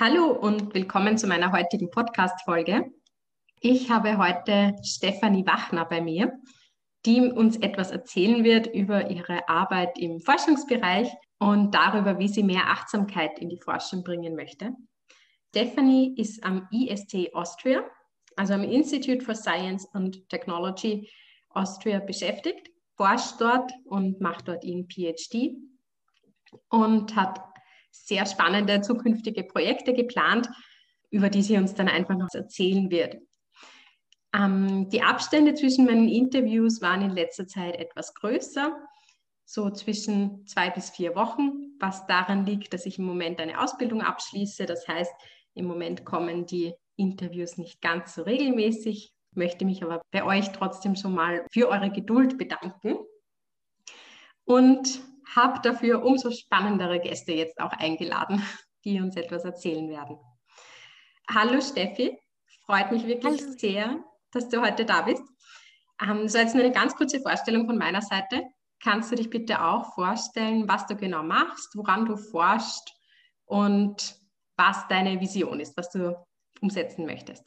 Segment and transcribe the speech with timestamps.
[0.00, 2.90] Hallo und willkommen zu meiner heutigen Podcast-Folge.
[3.60, 6.32] Ich habe heute Stefanie Wachner bei mir,
[7.04, 12.68] die uns etwas erzählen wird über ihre Arbeit im Forschungsbereich und darüber, wie sie mehr
[12.68, 14.72] Achtsamkeit in die Forschung bringen möchte.
[15.50, 17.84] Stefanie ist am IST Austria,
[18.36, 21.10] also am Institute for Science and Technology
[21.50, 25.58] Austria beschäftigt, forscht dort und macht dort ihren PhD
[26.70, 27.49] und hat
[27.90, 30.48] sehr spannende zukünftige Projekte geplant,
[31.10, 33.16] über die sie uns dann einfach noch erzählen wird.
[34.32, 38.76] Ähm, die Abstände zwischen meinen Interviews waren in letzter Zeit etwas größer,
[39.44, 44.02] so zwischen zwei bis vier Wochen, was daran liegt, dass ich im Moment eine Ausbildung
[44.02, 44.66] abschließe.
[44.66, 45.12] Das heißt,
[45.54, 50.94] im Moment kommen die Interviews nicht ganz so regelmäßig, möchte mich aber bei euch trotzdem
[50.94, 52.98] schon mal für eure Geduld bedanken.
[54.44, 55.02] Und
[55.34, 58.42] habe dafür umso spannendere Gäste jetzt auch eingeladen,
[58.84, 60.18] die uns etwas erzählen werden.
[61.28, 62.18] Hallo Steffi,
[62.66, 63.52] freut mich wirklich Hallo.
[63.56, 65.22] sehr, dass du heute da bist.
[66.02, 68.44] Ähm, so jetzt nur eine ganz kurze Vorstellung von meiner Seite.
[68.82, 72.90] Kannst du dich bitte auch vorstellen, was du genau machst, woran du forschst
[73.44, 74.16] und
[74.56, 76.16] was deine Vision ist, was du
[76.60, 77.44] umsetzen möchtest?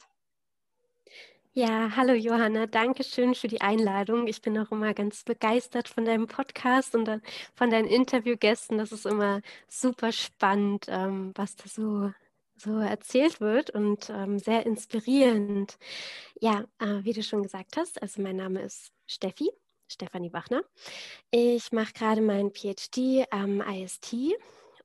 [1.56, 4.26] Ja, hallo Johanna, danke schön für die Einladung.
[4.26, 7.08] Ich bin auch immer ganz begeistert von deinem Podcast und
[7.54, 8.76] von deinen Interviewgästen.
[8.76, 12.12] Das ist immer super spannend, ähm, was da so,
[12.56, 15.78] so erzählt wird und ähm, sehr inspirierend.
[16.40, 19.48] Ja, äh, wie du schon gesagt hast, also mein Name ist Steffi,
[19.86, 20.64] Stefanie Bachner.
[21.30, 24.34] Ich mache gerade meinen PhD am IST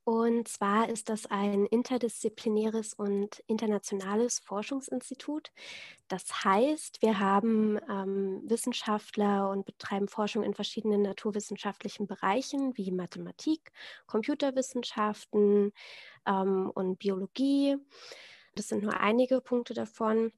[0.09, 5.51] und zwar ist das ein interdisziplinäres und internationales Forschungsinstitut.
[6.07, 13.71] Das heißt, wir haben ähm, Wissenschaftler und betreiben Forschung in verschiedenen naturwissenschaftlichen Bereichen wie Mathematik,
[14.07, 15.73] Computerwissenschaften
[16.25, 17.77] ähm, und Biologie.
[18.55, 20.31] Das sind nur einige Punkte davon.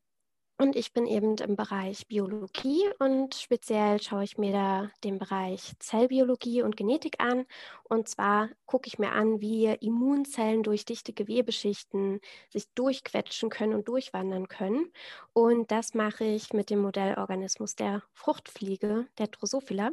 [0.61, 5.73] Und ich bin eben im Bereich Biologie und speziell schaue ich mir da den Bereich
[5.79, 7.47] Zellbiologie und Genetik an.
[7.85, 12.19] Und zwar gucke ich mir an, wie Immunzellen durch dichte Gewebeschichten
[12.51, 14.91] sich durchquetschen können und durchwandern können.
[15.33, 19.89] Und das mache ich mit dem Modellorganismus der Fruchtfliege, der Drosophila.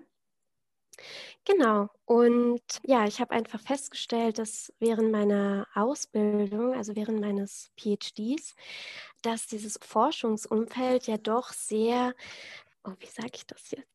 [1.45, 1.89] Genau.
[2.05, 8.55] Und ja, ich habe einfach festgestellt, dass während meiner Ausbildung, also während meines PhDs,
[9.23, 12.15] dass dieses Forschungsumfeld ja doch sehr,
[12.85, 13.89] oh, wie sage ich das jetzt?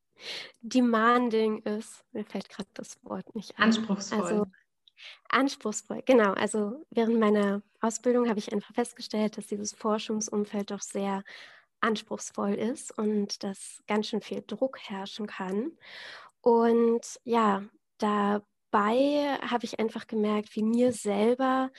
[0.62, 2.04] Demanding ist.
[2.12, 3.64] Mir fällt gerade das Wort nicht an.
[3.64, 4.20] Anspruchsvoll.
[4.20, 4.46] Also,
[5.28, 6.32] anspruchsvoll, genau.
[6.32, 11.24] Also während meiner Ausbildung habe ich einfach festgestellt, dass dieses Forschungsumfeld doch sehr
[11.80, 15.72] anspruchsvoll ist und dass ganz schön viel Druck herrschen kann.
[16.44, 17.62] Und ja,
[17.96, 21.70] dabei habe ich einfach gemerkt, wie mir selber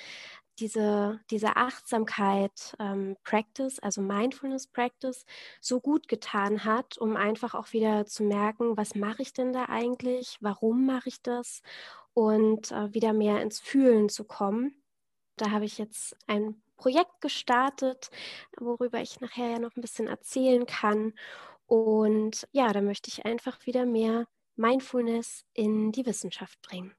[0.57, 5.25] diese, diese Achtsamkeit ähm, Practice, also Mindfulness Practice,
[5.61, 9.65] so gut getan hat, um einfach auch wieder zu merken, was mache ich denn da
[9.65, 11.61] eigentlich, warum mache ich das
[12.15, 14.81] und äh, wieder mehr ins Fühlen zu kommen.
[15.37, 18.09] Da habe ich jetzt ein Projekt gestartet,
[18.57, 21.13] worüber ich nachher ja noch ein bisschen erzählen kann.
[21.67, 24.25] Und ja, da möchte ich einfach wieder mehr
[24.55, 26.95] Mindfulness in die Wissenschaft bringen.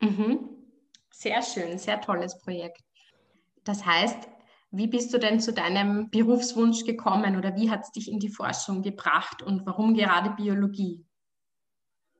[0.00, 0.48] Mhm.
[1.10, 2.82] Sehr schön, sehr tolles Projekt.
[3.64, 4.28] Das heißt,
[4.70, 8.28] wie bist du denn zu deinem Berufswunsch gekommen oder wie hat es dich in die
[8.30, 11.04] Forschung gebracht und warum gerade Biologie?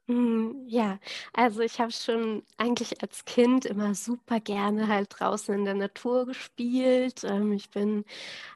[0.09, 0.99] Hm, ja,
[1.33, 6.27] also ich habe schon eigentlich als Kind immer super gerne halt draußen in der Natur
[6.27, 7.23] gespielt.
[7.25, 8.05] Ähm, ich bin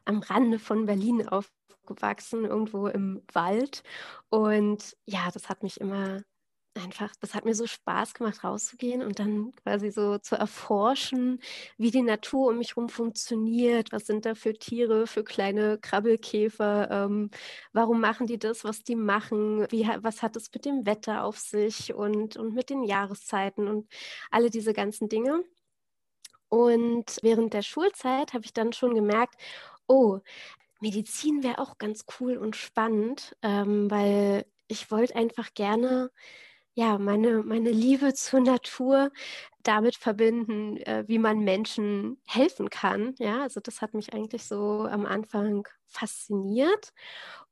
[0.04, 1.52] am Rande von Berlin auf
[1.84, 3.82] aufgewachsen, irgendwo im Wald.
[4.30, 6.22] Und ja, das hat mich immer
[6.76, 11.40] einfach, das hat mir so Spaß gemacht, rauszugehen und dann quasi so zu erforschen,
[11.78, 13.92] wie die Natur um mich herum funktioniert.
[13.92, 16.90] Was sind da für Tiere, für kleine Krabbelkäfer?
[16.90, 17.30] Ähm,
[17.72, 19.66] warum machen die das, was die machen?
[19.70, 23.88] Wie, was hat es mit dem Wetter auf sich und, und mit den Jahreszeiten und
[24.30, 25.44] alle diese ganzen Dinge?
[26.48, 29.36] Und während der Schulzeit habe ich dann schon gemerkt,
[29.86, 30.20] oh,
[30.84, 36.10] Medizin wäre auch ganz cool und spannend, ähm, weil ich wollte einfach gerne
[36.74, 39.10] ja, meine, meine Liebe zur Natur
[39.62, 43.14] damit verbinden, äh, wie man Menschen helfen kann.
[43.18, 46.92] Ja, also das hat mich eigentlich so am Anfang fasziniert.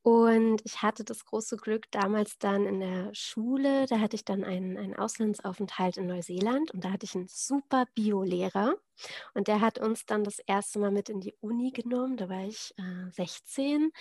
[0.03, 4.43] Und ich hatte das große Glück damals dann in der Schule, da hatte ich dann
[4.43, 8.75] einen, einen Auslandsaufenthalt in Neuseeland und da hatte ich einen super Bio-Lehrer
[9.35, 12.45] und der hat uns dann das erste Mal mit in die Uni genommen, da war
[12.45, 13.93] ich äh, 16,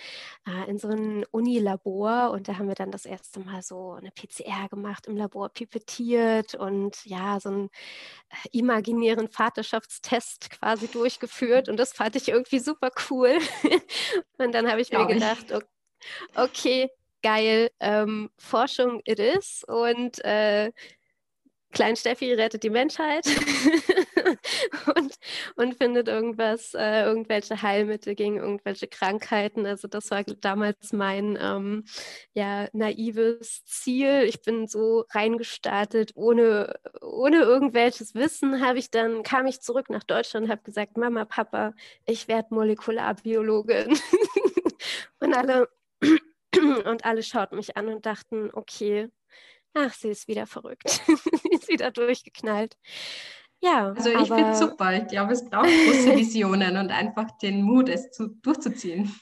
[0.48, 4.10] äh, in so ein Unilabor und da haben wir dann das erste Mal so eine
[4.10, 7.70] PCR gemacht im Labor, pipettiert und ja, so einen
[8.30, 13.38] äh, imaginären Vaterschaftstest quasi durchgeführt und das fand ich irgendwie super cool.
[14.42, 15.66] Und dann habe ich mir gedacht, okay,
[16.34, 16.90] okay,
[17.22, 19.64] geil, ähm, Forschung it is.
[19.66, 20.72] Und äh,
[21.72, 23.26] Klein Steffi rettet die Menschheit
[24.94, 25.14] und,
[25.56, 29.66] und, findet irgendwas, äh, irgendwelche Heilmittel gegen irgendwelche Krankheiten.
[29.66, 31.84] Also das war damals mein ähm,
[32.34, 34.24] ja, naives Ziel.
[34.24, 40.04] Ich bin so reingestartet, ohne, ohne irgendwelches Wissen habe ich dann, kam ich zurück nach
[40.04, 41.74] Deutschland und habe gesagt, Mama, Papa,
[42.06, 43.98] ich werde Molekularbiologin.
[45.20, 45.68] und alle
[46.84, 49.08] Und alle schauten mich an und dachten, okay,
[49.74, 50.88] ach, sie ist wieder verrückt.
[51.06, 52.76] sie ist wieder durchgeknallt.
[53.60, 54.92] Ja, also ich finde es super.
[54.96, 59.14] Ich glaube, es braucht große Visionen und einfach den Mut, es zu, durchzuziehen.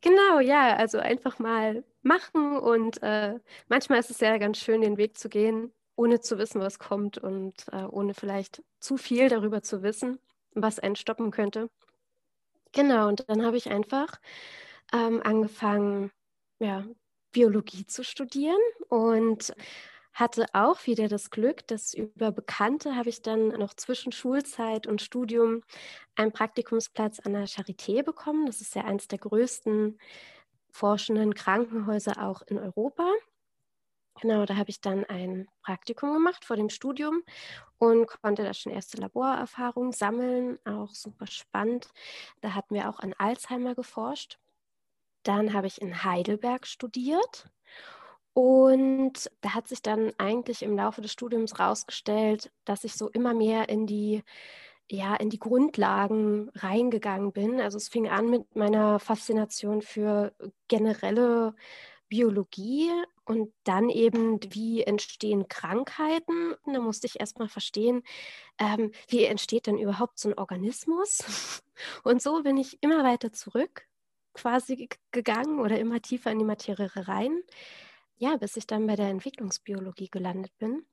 [0.00, 3.38] Genau, ja, also einfach mal machen und äh,
[3.68, 7.18] manchmal ist es ja ganz schön, den Weg zu gehen, ohne zu wissen, was kommt
[7.18, 10.18] und äh, ohne vielleicht zu viel darüber zu wissen,
[10.54, 11.70] was einen stoppen könnte.
[12.72, 14.20] Genau, und dann habe ich einfach
[14.92, 16.10] ähm, angefangen,
[16.58, 16.84] ja,
[17.32, 19.52] Biologie zu studieren und
[20.12, 25.02] hatte auch wieder das Glück, dass über Bekannte habe ich dann noch zwischen Schulzeit und
[25.02, 25.62] Studium
[26.16, 28.46] einen Praktikumsplatz an der Charité bekommen.
[28.46, 29.98] Das ist ja eines der größten
[30.72, 33.10] forschenden Krankenhäuser auch in Europa.
[34.20, 37.22] Genau, da habe ich dann ein Praktikum gemacht vor dem Studium
[37.78, 41.88] und konnte da schon erste Laborerfahrungen sammeln, auch super spannend.
[42.42, 44.38] Da hatten wir auch an Alzheimer geforscht.
[45.22, 47.50] Dann habe ich in Heidelberg studiert
[48.32, 53.34] und da hat sich dann eigentlich im Laufe des Studiums rausgestellt, dass ich so immer
[53.34, 54.22] mehr in die
[54.90, 57.60] ja, in die Grundlagen reingegangen bin.
[57.60, 60.32] Also es fing an mit meiner Faszination für
[60.68, 61.54] generelle
[62.08, 62.90] Biologie
[63.24, 66.56] und dann eben, wie entstehen Krankheiten.
[66.66, 68.02] Da musste ich erstmal verstehen,
[68.58, 71.62] ähm, wie entsteht denn überhaupt so ein Organismus.
[72.04, 73.86] Und so bin ich immer weiter zurück
[74.34, 77.42] quasi gegangen oder immer tiefer in die Materie rein.
[78.16, 80.84] Ja, bis ich dann bei der Entwicklungsbiologie gelandet bin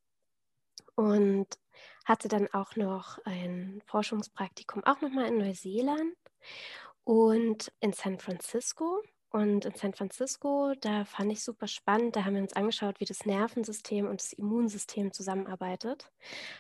[0.96, 1.48] und
[2.06, 6.16] hatte dann auch noch ein Forschungspraktikum, auch nochmal in Neuseeland
[7.04, 9.02] und in San Francisco.
[9.30, 13.06] Und in San Francisco, da fand ich super spannend, da haben wir uns angeschaut, wie
[13.06, 16.10] das Nervensystem und das Immunsystem zusammenarbeitet.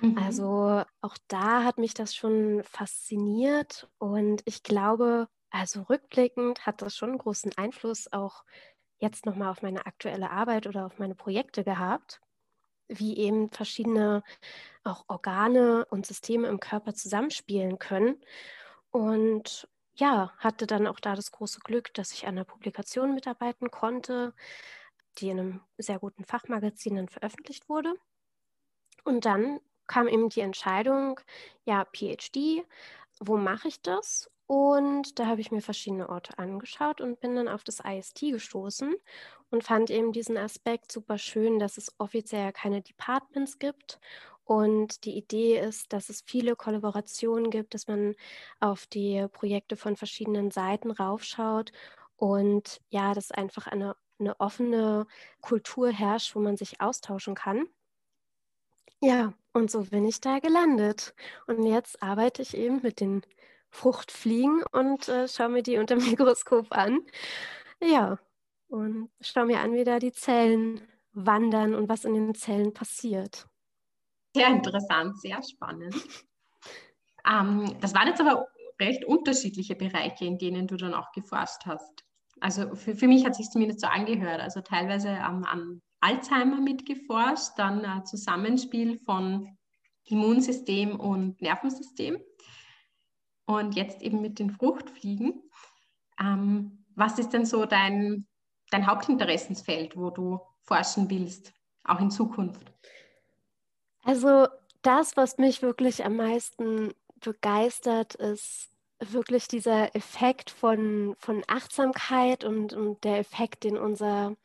[0.01, 0.17] Mhm.
[0.17, 6.95] Also auch da hat mich das schon fasziniert und ich glaube, also rückblickend hat das
[6.95, 8.43] schon einen großen Einfluss auch
[8.99, 12.21] jetzt nochmal auf meine aktuelle Arbeit oder auf meine Projekte gehabt,
[12.87, 14.23] wie eben verschiedene
[14.83, 18.21] auch Organe und Systeme im Körper zusammenspielen können.
[18.91, 23.71] Und ja, hatte dann auch da das große Glück, dass ich an einer Publikation mitarbeiten
[23.71, 24.33] konnte,
[25.19, 27.93] die in einem sehr guten Fachmagazin dann veröffentlicht wurde.
[29.03, 31.19] Und dann kam eben die Entscheidung,
[31.65, 32.65] ja, PhD,
[33.19, 34.29] wo mache ich das?
[34.47, 38.95] Und da habe ich mir verschiedene Orte angeschaut und bin dann auf das IST gestoßen
[39.49, 43.99] und fand eben diesen Aspekt super schön, dass es offiziell keine Departments gibt.
[44.45, 48.15] Und die Idee ist, dass es viele Kollaborationen gibt, dass man
[48.61, 51.73] auf die Projekte von verschiedenen Seiten raufschaut
[52.15, 55.07] und ja, dass einfach eine, eine offene
[55.41, 57.67] Kultur herrscht, wo man sich austauschen kann.
[59.01, 61.13] Ja, und so bin ich da gelandet.
[61.47, 63.21] Und jetzt arbeite ich eben mit den
[63.77, 67.01] Fruchtfliegen und äh, schaue mir die unter dem Mikroskop an.
[67.81, 68.17] Ja,
[68.69, 70.81] und schaue mir an, wie da die Zellen
[71.13, 73.47] wandern und was in den Zellen passiert.
[74.35, 75.95] Sehr interessant, sehr spannend.
[77.29, 78.47] ähm, das waren jetzt aber
[78.79, 82.03] recht unterschiedliche Bereiche, in denen du dann auch geforscht hast.
[82.39, 84.41] Also für, für mich hat sich zumindest so angehört.
[84.41, 89.57] Also teilweise ähm, an Alzheimer mitgeforscht, dann äh, Zusammenspiel von
[90.03, 92.19] Immunsystem und Nervensystem
[93.47, 95.41] und jetzt eben mit den Fruchtfliegen.
[96.19, 98.27] Ähm, was ist denn so dein,
[98.69, 102.71] dein Hauptinteressensfeld, wo du forschen willst, auch in Zukunft?
[104.03, 104.47] Also
[104.81, 112.73] das, was mich wirklich am meisten begeistert, ist wirklich dieser Effekt von, von Achtsamkeit und,
[112.73, 114.35] und der Effekt, den unser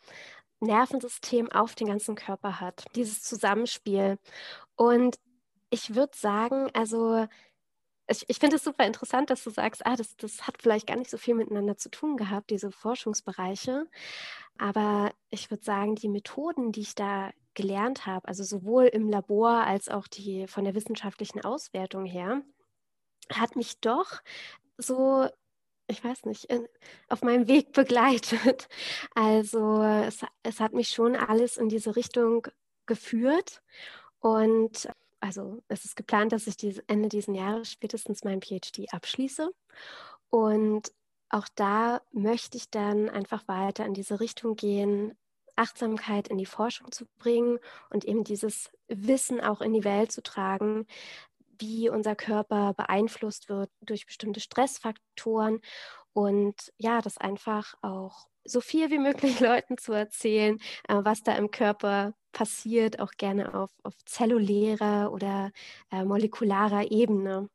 [0.61, 2.85] Nervensystem auf den ganzen Körper hat.
[2.95, 4.19] Dieses Zusammenspiel.
[4.77, 5.19] Und
[5.71, 7.27] ich würde sagen, also
[8.09, 10.97] ich, ich finde es super interessant, dass du sagst, ah, das, das hat vielleicht gar
[10.97, 13.87] nicht so viel miteinander zu tun gehabt, diese Forschungsbereiche.
[14.59, 19.51] Aber ich würde sagen, die Methoden, die ich da gelernt habe, also sowohl im Labor
[19.51, 22.43] als auch die von der wissenschaftlichen Auswertung her,
[23.31, 24.21] hat mich doch
[24.79, 25.29] so,
[25.87, 26.67] ich weiß nicht, in,
[27.09, 28.69] auf meinem Weg begleitet.
[29.15, 32.47] Also es, es hat mich schon alles in diese Richtung
[32.87, 33.63] geführt.
[34.21, 34.89] Und
[35.23, 39.51] also es ist geplant, dass ich diese, Ende dieses Jahres spätestens meinen PhD abschließe.
[40.31, 40.93] Und
[41.31, 45.17] auch da möchte ich dann einfach weiter in diese Richtung gehen,
[45.55, 47.59] Achtsamkeit in die Forschung zu bringen
[47.91, 50.87] und eben dieses Wissen auch in die Welt zu tragen,
[51.59, 55.61] wie unser Körper beeinflusst wird durch bestimmte Stressfaktoren
[56.15, 61.37] und ja, das einfach auch so viel wie möglich Leuten zu erzählen, äh, was da
[61.37, 65.51] im Körper passiert, auch gerne auf, auf zellulärer oder
[65.91, 67.49] äh, molekularer Ebene.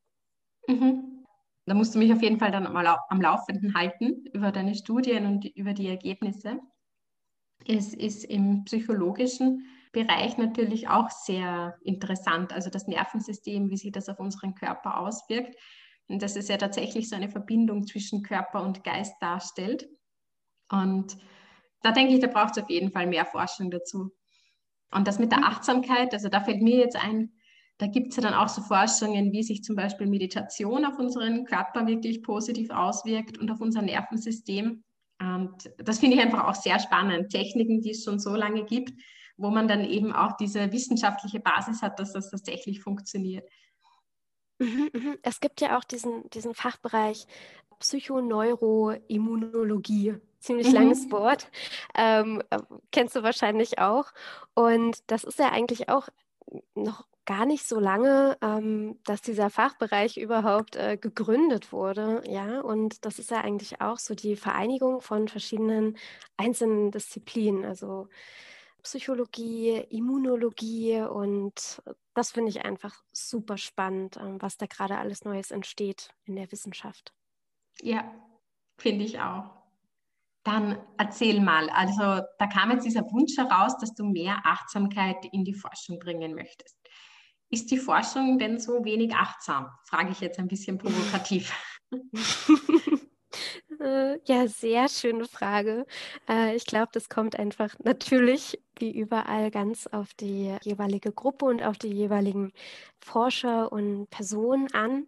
[0.67, 1.25] Mhm.
[1.65, 5.25] Da musst du mich auf jeden Fall dann mal am Laufenden halten über deine Studien
[5.25, 6.59] und über die Ergebnisse.
[7.65, 14.07] Es ist im psychologischen Bereich natürlich auch sehr interessant, also das Nervensystem, wie sich das
[14.07, 15.55] auf unseren Körper auswirkt.
[16.07, 19.89] Und dass es ja tatsächlich so eine Verbindung zwischen Körper und Geist darstellt.
[20.71, 21.17] Und
[21.81, 24.11] da denke ich, da braucht es auf jeden Fall mehr Forschung dazu.
[24.91, 25.45] Und das mit der mhm.
[25.45, 27.31] Achtsamkeit, also da fällt mir jetzt ein,
[27.77, 31.45] da gibt es ja dann auch so Forschungen, wie sich zum Beispiel Meditation auf unseren
[31.45, 34.83] Körper wirklich positiv auswirkt und auf unser Nervensystem.
[35.19, 37.29] Und das finde ich einfach auch sehr spannend.
[37.29, 38.93] Techniken, die es schon so lange gibt,
[39.35, 43.47] wo man dann eben auch diese wissenschaftliche Basis hat, dass das tatsächlich funktioniert.
[44.59, 45.17] Mhm, mhm.
[45.21, 47.27] Es gibt ja auch diesen, diesen Fachbereich
[47.79, 50.15] Psychoneuroimmunologie.
[50.39, 50.73] Ziemlich mhm.
[50.73, 51.49] langes Wort.
[51.95, 52.59] Ähm, äh,
[52.91, 54.11] kennst du wahrscheinlich auch.
[54.53, 56.09] Und das ist ja eigentlich auch
[56.75, 62.23] noch gar nicht so lange, ähm, dass dieser Fachbereich überhaupt äh, gegründet wurde.
[62.25, 65.97] Ja, und das ist ja eigentlich auch so die Vereinigung von verschiedenen
[66.37, 67.65] einzelnen Disziplinen.
[67.65, 68.07] Also
[68.81, 71.81] Psychologie, Immunologie und
[72.17, 76.51] das finde ich einfach super spannend, ähm, was da gerade alles Neues entsteht in der
[76.51, 77.13] Wissenschaft.
[77.81, 78.11] Ja,
[78.79, 79.51] finde ich auch.
[80.43, 85.43] Dann erzähl mal, also da kam jetzt dieser Wunsch heraus, dass du mehr Achtsamkeit in
[85.43, 86.77] die Forschung bringen möchtest.
[87.49, 89.69] Ist die Forschung denn so wenig achtsam?
[89.85, 91.53] Frage ich jetzt ein bisschen provokativ.
[93.79, 95.85] Äh, ja, sehr schöne Frage.
[96.27, 101.63] Äh, ich glaube, das kommt einfach natürlich wie überall ganz auf die jeweilige Gruppe und
[101.63, 102.53] auf die jeweiligen
[102.99, 105.07] Forscher und Personen an.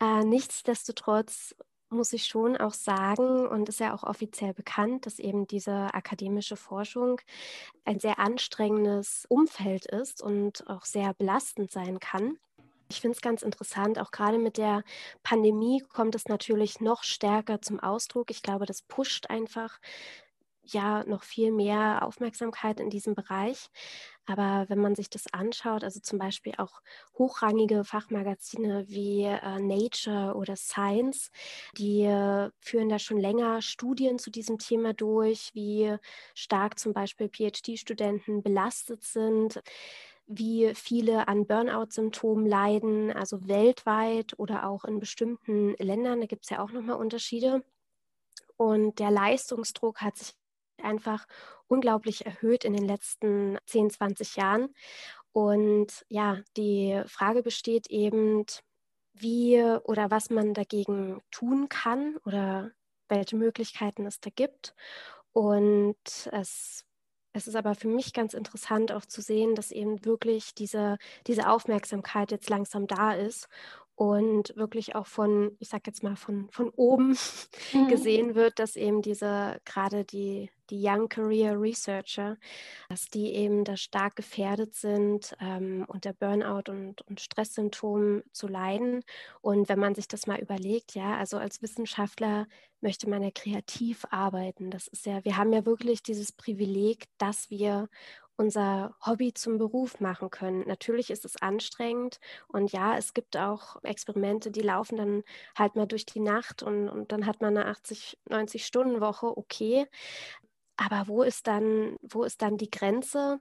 [0.00, 1.54] Äh, nichtsdestotrotz
[1.90, 6.56] muss ich schon auch sagen und ist ja auch offiziell bekannt, dass eben diese akademische
[6.56, 7.20] Forschung
[7.84, 12.38] ein sehr anstrengendes Umfeld ist und auch sehr belastend sein kann.
[12.92, 14.84] Ich finde es ganz interessant, auch gerade mit der
[15.22, 18.30] Pandemie kommt es natürlich noch stärker zum Ausdruck.
[18.30, 19.80] Ich glaube, das pusht einfach
[20.62, 23.70] ja noch viel mehr Aufmerksamkeit in diesem Bereich.
[24.26, 26.82] Aber wenn man sich das anschaut, also zum Beispiel auch
[27.16, 31.30] hochrangige Fachmagazine wie äh, Nature oder Science,
[31.78, 35.96] die äh, führen da schon länger Studien zu diesem Thema durch, wie
[36.34, 39.62] stark zum Beispiel PhD-Studenten belastet sind
[40.26, 46.20] wie viele an Burnout-Symptomen leiden, also weltweit oder auch in bestimmten Ländern.
[46.20, 47.62] Da gibt es ja auch nochmal Unterschiede.
[48.56, 50.34] Und der Leistungsdruck hat sich
[50.82, 51.26] einfach
[51.66, 54.74] unglaublich erhöht in den letzten 10, 20 Jahren.
[55.32, 58.44] Und ja, die Frage besteht eben,
[59.14, 62.70] wie oder was man dagegen tun kann oder
[63.08, 64.74] welche Möglichkeiten es da gibt.
[65.32, 65.96] Und
[66.32, 66.84] es,
[67.32, 71.48] es ist aber für mich ganz interessant auch zu sehen, dass eben wirklich diese, diese
[71.48, 73.48] Aufmerksamkeit jetzt langsam da ist
[73.94, 77.16] und wirklich auch von, ich sag jetzt mal, von, von oben
[77.72, 77.88] mhm.
[77.88, 82.38] gesehen wird, dass eben diese, gerade die, die Young Career Researcher,
[82.88, 89.04] dass die eben da stark gefährdet sind, ähm, unter Burnout und, und Stresssymptomen zu leiden.
[89.42, 92.46] Und wenn man sich das mal überlegt, ja, also als Wissenschaftler
[92.80, 94.70] möchte man ja kreativ arbeiten.
[94.70, 97.88] Das ist ja, wir haben ja wirklich dieses Privileg, dass wir
[98.42, 100.64] unser Hobby zum Beruf machen können.
[100.66, 102.18] Natürlich ist es anstrengend
[102.48, 105.22] und ja, es gibt auch Experimente, die laufen dann
[105.56, 109.26] halt mal durch die Nacht und, und dann hat man eine 80, 90 Stunden Woche,
[109.38, 109.86] okay.
[110.76, 113.40] Aber wo ist dann, wo ist dann die Grenze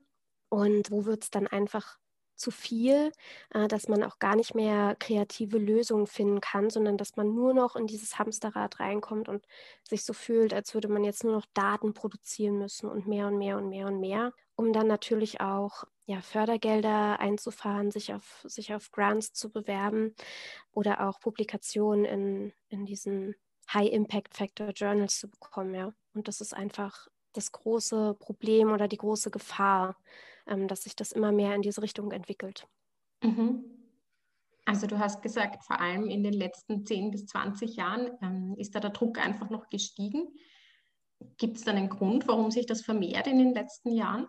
[0.49, 1.97] und wo wird es dann einfach
[2.41, 3.11] zu viel,
[3.53, 7.53] äh, dass man auch gar nicht mehr kreative Lösungen finden kann, sondern dass man nur
[7.53, 9.45] noch in dieses Hamsterrad reinkommt und
[9.87, 13.37] sich so fühlt, als würde man jetzt nur noch Daten produzieren müssen und mehr und
[13.37, 18.73] mehr und mehr und mehr, um dann natürlich auch ja, Fördergelder einzufahren, sich auf, sich
[18.73, 20.13] auf Grants zu bewerben
[20.71, 23.35] oder auch Publikationen in, in diesen
[23.73, 25.73] High-Impact-Factor-Journals zu bekommen.
[25.73, 25.93] Ja.
[26.13, 29.95] Und das ist einfach das große Problem oder die große Gefahr,
[30.67, 32.67] dass sich das immer mehr in diese Richtung entwickelt.
[33.23, 33.65] Mhm.
[34.65, 38.75] Also du hast gesagt, vor allem in den letzten 10 bis 20 Jahren ähm, ist
[38.75, 40.27] da der Druck einfach noch gestiegen.
[41.37, 44.27] Gibt es dann einen Grund, warum sich das vermehrt in den letzten Jahren?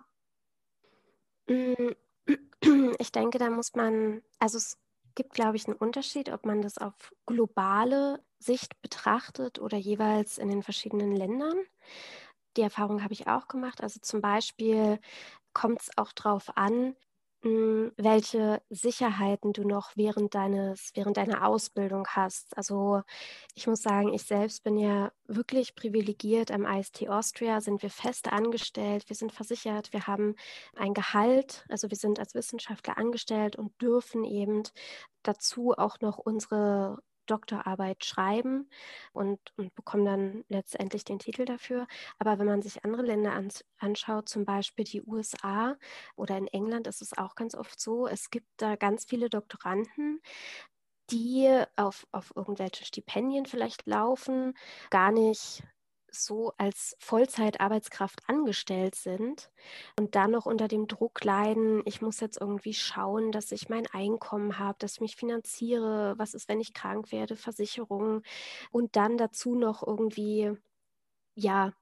[1.48, 1.92] Mm,
[2.98, 4.78] ich denke, da muss man, also es
[5.14, 10.48] gibt, glaube ich, einen Unterschied, ob man das auf globale Sicht betrachtet oder jeweils in
[10.48, 11.58] den verschiedenen Ländern.
[12.56, 13.82] Die Erfahrung habe ich auch gemacht.
[13.82, 14.98] Also zum Beispiel
[15.52, 16.96] kommt es auch darauf an,
[17.44, 22.56] hm, welche Sicherheiten du noch während deines, während deiner Ausbildung hast.
[22.56, 23.02] Also
[23.56, 26.52] ich muss sagen, ich selbst bin ja wirklich privilegiert.
[26.52, 30.36] Am IST Austria sind wir fest angestellt, wir sind versichert, wir haben
[30.76, 34.62] ein Gehalt, also wir sind als Wissenschaftler angestellt und dürfen eben
[35.24, 38.68] dazu auch noch unsere Doktorarbeit schreiben
[39.12, 41.86] und, und bekommen dann letztendlich den Titel dafür.
[42.18, 43.48] Aber wenn man sich andere Länder an,
[43.78, 45.76] anschaut, zum Beispiel die USA
[46.16, 50.20] oder in England ist es auch ganz oft so, es gibt da ganz viele Doktoranden,
[51.10, 54.54] die auf, auf irgendwelche Stipendien vielleicht laufen,
[54.90, 55.62] gar nicht
[56.12, 59.50] so als Vollzeitarbeitskraft angestellt sind
[59.98, 63.86] und dann noch unter dem Druck leiden, ich muss jetzt irgendwie schauen, dass ich mein
[63.88, 68.22] Einkommen habe, dass ich mich finanziere, was ist, wenn ich krank werde, Versicherungen
[68.70, 70.52] und dann dazu noch irgendwie,
[71.34, 71.72] ja,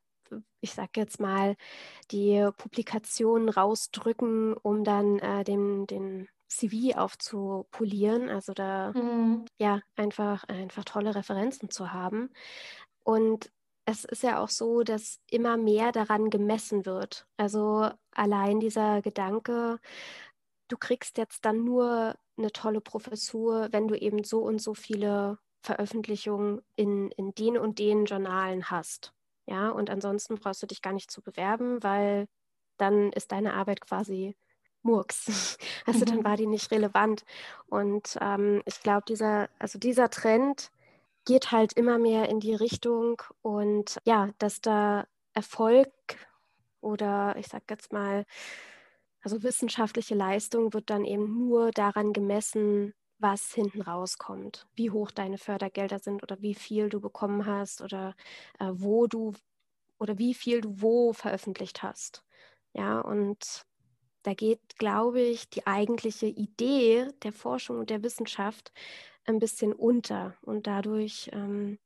[0.60, 1.56] ich sage jetzt mal,
[2.12, 9.44] die Publikationen rausdrücken, um dann äh, den, den CV aufzupolieren, also da mhm.
[9.58, 12.30] ja einfach, einfach tolle Referenzen zu haben.
[13.02, 13.50] Und
[13.84, 17.26] es ist ja auch so, dass immer mehr daran gemessen wird.
[17.37, 19.80] Also allein dieser Gedanke,
[20.68, 25.38] du kriegst jetzt dann nur eine tolle Professur, wenn du eben so und so viele
[25.62, 29.12] Veröffentlichungen in, in den und den Journalen hast.
[29.46, 32.28] Ja, und ansonsten brauchst du dich gar nicht zu bewerben, weil
[32.76, 34.37] dann ist deine Arbeit quasi
[34.82, 35.58] Murks.
[35.87, 36.25] Also dann mhm.
[36.25, 37.25] war die nicht relevant.
[37.66, 40.70] Und ähm, ich glaube, dieser, also dieser Trend,
[41.27, 45.93] geht halt immer mehr in die Richtung und ja, dass da Erfolg
[46.81, 48.25] oder ich sag jetzt mal,
[49.23, 55.37] also wissenschaftliche Leistung wird dann eben nur daran gemessen, was hinten rauskommt, wie hoch deine
[55.39, 58.15] Fördergelder sind oder wie viel du bekommen hast oder
[58.59, 59.35] äh, wo du
[59.99, 62.25] oder wie viel du wo veröffentlicht hast.
[62.73, 63.67] Ja, und
[64.23, 68.73] da geht, glaube ich, die eigentliche Idee der Forschung und der Wissenschaft
[69.25, 71.78] ein bisschen unter und dadurch ähm,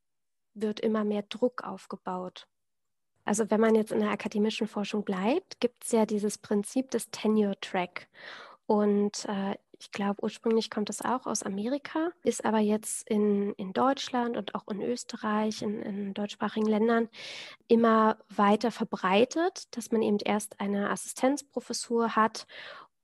[0.55, 2.47] wird immer mehr Druck aufgebaut.
[3.25, 7.11] Also wenn man jetzt in der akademischen Forschung bleibt, gibt es ja dieses Prinzip des
[7.11, 8.09] Tenure-Track.
[8.67, 13.73] Und äh, ich glaube, ursprünglich kommt das auch aus Amerika, ist aber jetzt in, in
[13.73, 17.09] Deutschland und auch in Österreich, in, in deutschsprachigen Ländern
[17.67, 22.47] immer weiter verbreitet, dass man eben erst eine Assistenzprofessur hat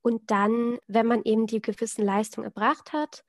[0.01, 3.23] und dann, wenn man eben die gewissen Leistungen erbracht hat,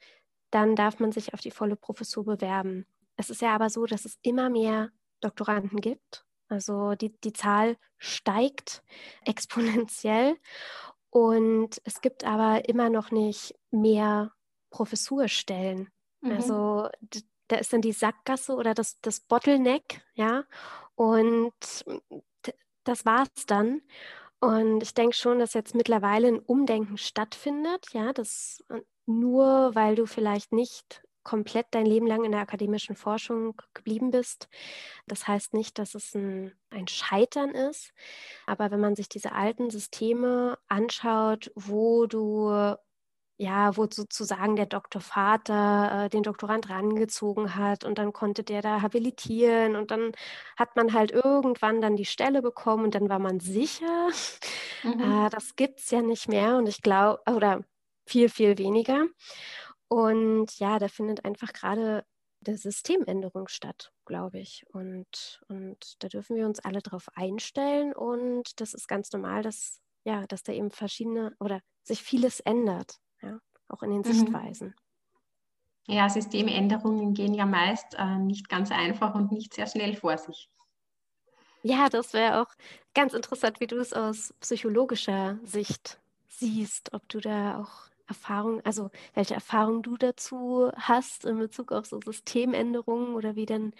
[0.52, 2.86] dann darf man sich auf die volle Professur bewerben.
[3.16, 6.24] Es ist ja aber so, dass es immer mehr Doktoranden gibt.
[6.48, 8.84] Also die, die Zahl steigt
[9.24, 10.36] exponentiell
[11.10, 14.32] und es gibt aber immer noch nicht mehr
[14.70, 15.90] Professurstellen.
[16.20, 16.32] Mhm.
[16.32, 16.88] Also
[17.48, 20.44] da ist dann die Sackgasse oder das, das Bottleneck, ja.
[20.94, 21.52] Und
[22.84, 23.82] das war es dann.
[24.42, 28.58] Und ich denke schon, dass jetzt mittlerweile ein Umdenken stattfindet, ja, dass
[29.06, 34.48] nur weil du vielleicht nicht komplett dein Leben lang in der akademischen Forschung geblieben bist.
[35.06, 37.92] Das heißt nicht, dass es ein, ein Scheitern ist,
[38.44, 42.74] aber wenn man sich diese alten Systeme anschaut, wo du
[43.42, 48.82] ja, wo sozusagen der Doktorvater äh, den Doktorand rangezogen hat und dann konnte der da
[48.82, 50.12] habilitieren und dann
[50.56, 54.08] hat man halt irgendwann dann die Stelle bekommen und dann war man sicher.
[54.84, 55.26] Mhm.
[55.26, 57.64] Äh, das gibt es ja nicht mehr und ich glaube, oder
[58.06, 59.06] viel, viel weniger.
[59.88, 62.04] Und ja, da findet einfach gerade
[62.46, 64.64] eine Systemänderung statt, glaube ich.
[64.72, 67.92] Und, und da dürfen wir uns alle drauf einstellen.
[67.92, 72.98] Und das ist ganz normal, dass, ja, dass da eben verschiedene oder sich vieles ändert,
[73.22, 74.04] ja, auch in den mhm.
[74.04, 74.74] Sichtweisen.
[75.86, 80.48] Ja, Systemänderungen gehen ja meist äh, nicht ganz einfach und nicht sehr schnell vor sich.
[81.62, 82.52] Ja, das wäre auch
[82.94, 88.90] ganz interessant, wie du es aus psychologischer Sicht siehst, ob du da auch Erfahrung, also
[89.14, 93.72] welche Erfahrung du dazu hast in Bezug auf so Systemänderungen oder wie denn,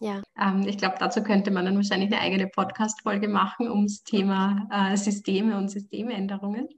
[0.00, 0.22] ja.
[0.38, 4.96] Ähm, ich glaube, dazu könnte man dann wahrscheinlich eine eigene Podcast-Folge machen ums Thema äh,
[4.96, 6.68] Systeme und Systemänderungen.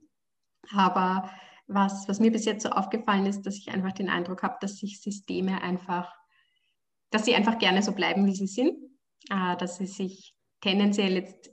[0.74, 1.30] Aber
[1.66, 4.78] was, was mir bis jetzt so aufgefallen ist, dass ich einfach den Eindruck habe, dass
[4.78, 6.12] sich Systeme einfach,
[7.10, 8.76] dass sie einfach gerne so bleiben, wie sie sind,
[9.30, 11.50] äh, dass sie sich tendenziell jetzt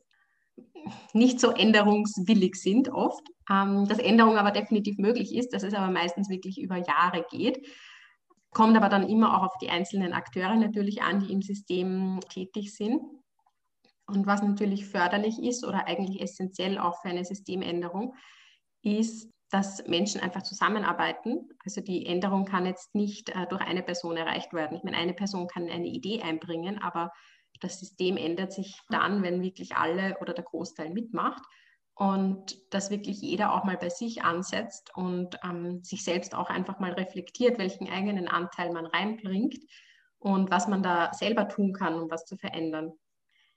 [1.13, 5.91] nicht so änderungswillig sind oft, ähm, dass Änderung aber definitiv möglich ist, dass es aber
[5.91, 7.65] meistens wirklich über Jahre geht.
[8.52, 12.76] Kommt aber dann immer auch auf die einzelnen Akteure natürlich an, die im System tätig
[12.76, 13.02] sind.
[14.06, 18.13] Und was natürlich förderlich ist oder eigentlich essentiell auch für eine Systemänderung,
[18.84, 21.48] ist, dass Menschen einfach zusammenarbeiten.
[21.63, 24.76] Also die Änderung kann jetzt nicht äh, durch eine Person erreicht werden.
[24.76, 27.13] Ich meine, eine Person kann eine Idee einbringen, aber
[27.62, 31.44] das System ändert sich dann, wenn wirklich alle oder der Großteil mitmacht
[31.94, 36.80] und dass wirklich jeder auch mal bei sich ansetzt und ähm, sich selbst auch einfach
[36.80, 39.60] mal reflektiert, welchen eigenen Anteil man reinbringt
[40.18, 42.94] und was man da selber tun kann, um was zu verändern.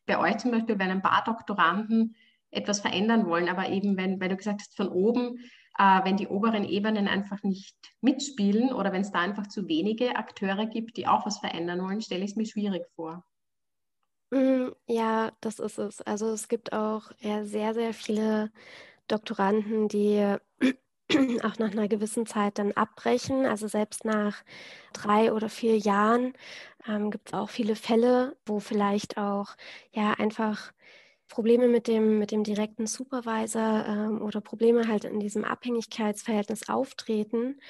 [0.04, 2.16] Bei euch zum Beispiel, wenn ein paar Doktoranden
[2.50, 5.38] etwas verändern wollen, aber eben, wenn, weil du gesagt hast, von oben,
[5.78, 10.16] äh, wenn die oberen Ebenen einfach nicht mitspielen oder wenn es da einfach zu wenige
[10.16, 13.24] Akteure gibt, die auch was verändern wollen, stelle ich es mir schwierig vor.
[14.30, 16.00] Mm, ja, das ist es.
[16.02, 18.50] Also es gibt auch ja, sehr, sehr viele
[19.08, 20.36] Doktoranden, die
[21.42, 23.46] auch nach einer gewissen Zeit dann abbrechen.
[23.46, 24.42] Also selbst nach
[24.92, 26.32] drei oder vier Jahren
[26.88, 29.56] ähm, gibt es auch viele Fälle, wo vielleicht auch
[29.92, 30.72] ja einfach
[31.28, 37.60] Probleme mit dem, mit dem direkten Supervisor ähm, oder Probleme halt in diesem Abhängigkeitsverhältnis auftreten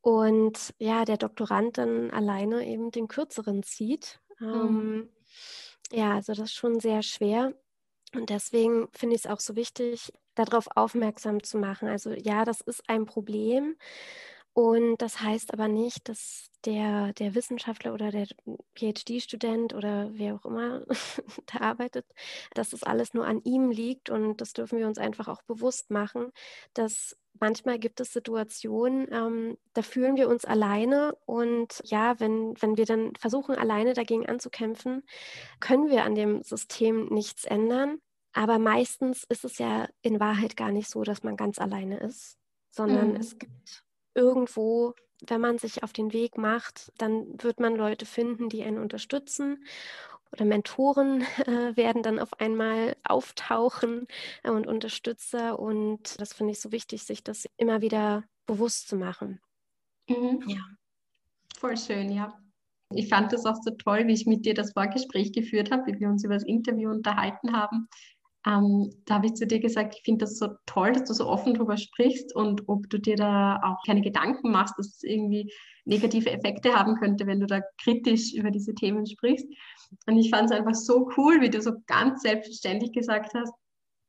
[0.00, 4.20] und ja, der Doktorand dann alleine eben den kürzeren zieht.
[4.52, 5.04] Mhm.
[5.06, 5.10] Ähm,
[5.92, 7.54] ja, also das ist schon sehr schwer.
[8.14, 11.88] Und deswegen finde ich es auch so wichtig, darauf aufmerksam zu machen.
[11.88, 13.76] Also ja, das ist ein Problem.
[14.54, 18.26] Und das heißt aber nicht, dass der, der Wissenschaftler oder der
[18.76, 20.84] PhD-Student oder wer auch immer
[21.52, 22.06] da arbeitet,
[22.54, 24.10] dass das alles nur an ihm liegt.
[24.10, 26.30] Und das dürfen wir uns einfach auch bewusst machen,
[26.72, 31.16] dass manchmal gibt es Situationen, ähm, da fühlen wir uns alleine.
[31.26, 35.02] Und ja, wenn, wenn wir dann versuchen, alleine dagegen anzukämpfen,
[35.58, 37.98] können wir an dem System nichts ändern.
[38.32, 42.38] Aber meistens ist es ja in Wahrheit gar nicht so, dass man ganz alleine ist,
[42.70, 43.16] sondern mhm.
[43.16, 43.83] es gibt
[44.14, 44.94] irgendwo,
[45.26, 49.64] wenn man sich auf den Weg macht, dann wird man Leute finden, die einen unterstützen
[50.34, 54.06] oder Mentoren äh, werden dann auf einmal auftauchen
[54.42, 55.58] äh, und Unterstützer.
[55.58, 59.40] Und das finde ich so wichtig, sich das immer wieder bewusst zu machen.
[60.08, 60.42] Mhm.
[60.46, 60.60] Ja.
[61.58, 62.38] Voll schön, ja.
[62.90, 66.00] Ich fand das auch so toll, wie ich mit dir das Vorgespräch geführt habe, wie
[66.00, 67.88] wir uns über das Interview unterhalten haben.
[68.46, 71.26] Ähm, da habe ich zu dir gesagt, ich finde das so toll, dass du so
[71.26, 75.50] offen darüber sprichst und ob du dir da auch keine Gedanken machst, dass es irgendwie
[75.86, 79.46] negative Effekte haben könnte, wenn du da kritisch über diese Themen sprichst.
[80.06, 83.52] Und ich fand es einfach so cool, wie du so ganz selbstverständlich gesagt hast,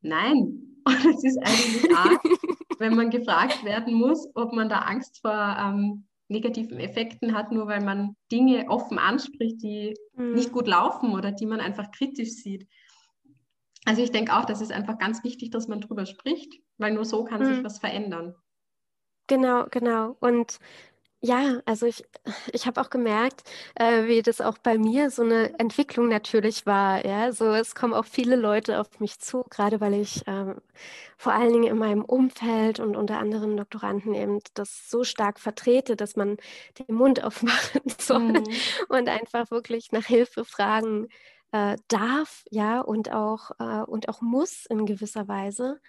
[0.01, 0.61] nein.
[0.85, 2.19] Und es ist eigentlich auch,
[2.79, 7.67] wenn man gefragt werden muss, ob man da Angst vor ähm, negativen Effekten hat, nur
[7.67, 10.33] weil man Dinge offen anspricht, die mhm.
[10.33, 12.67] nicht gut laufen oder die man einfach kritisch sieht.
[13.85, 17.05] Also ich denke auch, das ist einfach ganz wichtig, dass man darüber spricht, weil nur
[17.05, 17.55] so kann mhm.
[17.55, 18.35] sich was verändern.
[19.27, 20.17] Genau, genau.
[20.19, 20.59] Und
[21.21, 22.03] ja, also ich,
[22.51, 23.43] ich habe auch gemerkt,
[23.75, 27.03] äh, wie das auch bei mir so eine Entwicklung natürlich war.
[27.05, 30.61] Ja, so es kommen auch viele Leute auf mich zu, gerade weil ich ähm,
[31.17, 35.95] vor allen Dingen in meinem Umfeld und unter anderen Doktoranden eben das so stark vertrete,
[35.95, 36.37] dass man
[36.77, 38.43] den Mund aufmachen soll mhm.
[38.89, 41.07] und einfach wirklich nach Hilfe fragen
[41.55, 45.79] äh, darf, ja, und auch, äh, und auch muss in gewisser Weise.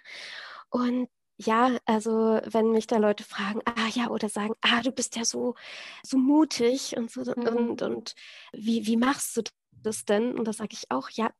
[0.69, 5.17] Und ja, also wenn mich da Leute fragen, ah ja, oder sagen, ah, du bist
[5.17, 5.55] ja so,
[6.03, 7.47] so mutig und so mhm.
[7.47, 8.15] und, und
[8.53, 9.41] wie, wie machst du
[9.83, 10.37] das denn?
[10.37, 11.31] Und da sage ich auch, ja,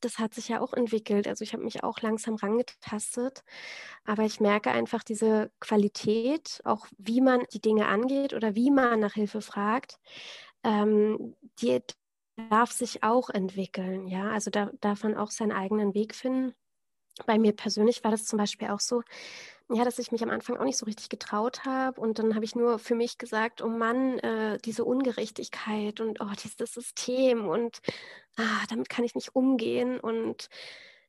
[0.00, 1.28] das hat sich ja auch entwickelt.
[1.28, 3.44] Also ich habe mich auch langsam rangetastet,
[4.04, 9.00] aber ich merke einfach diese Qualität, auch wie man die Dinge angeht oder wie man
[9.00, 9.98] nach Hilfe fragt,
[10.64, 11.80] ähm, die,
[12.36, 14.30] darf sich auch entwickeln, ja.
[14.30, 16.54] Also da darf man auch seinen eigenen Weg finden.
[17.26, 19.02] Bei mir persönlich war das zum Beispiel auch so,
[19.70, 22.00] ja, dass ich mich am Anfang auch nicht so richtig getraut habe.
[22.00, 26.30] Und dann habe ich nur für mich gesagt, oh Mann, äh, diese Ungerechtigkeit und oh,
[26.42, 27.80] dieses System und
[28.36, 29.98] ah, damit kann ich nicht umgehen.
[30.00, 30.48] Und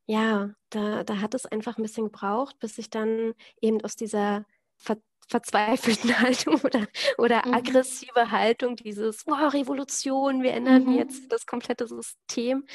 [0.07, 4.45] ja, da, da hat es einfach ein bisschen gebraucht, bis ich dann eben aus dieser
[4.77, 6.87] Ver verzweifelten Haltung oder,
[7.17, 7.53] oder mhm.
[7.53, 10.97] aggressive Haltung, dieses wow, Revolution, wir ändern mhm.
[10.97, 12.65] jetzt das komplette System,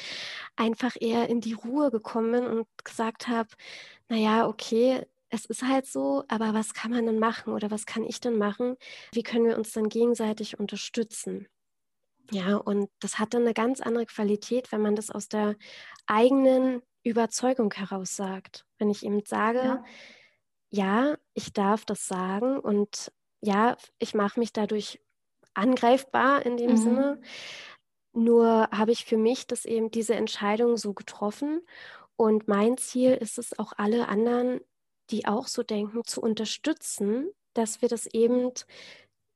[0.55, 3.49] einfach eher in die Ruhe gekommen und gesagt habe,
[4.07, 8.03] naja, okay, es ist halt so, aber was kann man denn machen oder was kann
[8.03, 8.77] ich denn machen?
[9.13, 11.47] Wie können wir uns dann gegenseitig unterstützen?
[12.31, 15.55] Ja, und das hat dann eine ganz andere Qualität, wenn man das aus der
[16.05, 18.65] eigenen Überzeugung heraus sagt.
[18.77, 19.83] Wenn ich ihm sage, ja
[20.73, 24.99] ja, ich darf das sagen und ja, ich mache mich dadurch
[25.53, 26.77] angreifbar in dem mhm.
[26.77, 27.21] Sinne.
[28.13, 31.61] Nur habe ich für mich das eben diese Entscheidung so getroffen.
[32.15, 34.61] Und mein Ziel ist es auch alle anderen,
[35.11, 38.51] die auch so denken, zu unterstützen, dass wir das eben,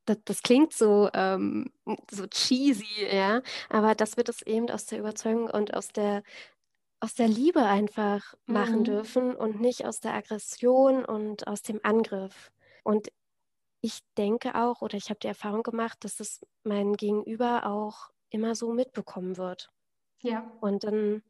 [0.05, 1.71] das, das klingt so, ähm,
[2.09, 6.23] so cheesy, ja, aber dass wir das eben aus der Überzeugung und aus der
[6.99, 8.83] aus der Liebe einfach machen mhm.
[8.83, 12.51] dürfen und nicht aus der Aggression und aus dem Angriff.
[12.83, 13.09] Und
[13.81, 18.55] ich denke auch, oder ich habe die Erfahrung gemacht, dass das mein Gegenüber auch immer
[18.55, 19.69] so mitbekommen wird.
[20.21, 20.51] Ja.
[20.61, 21.21] Und dann,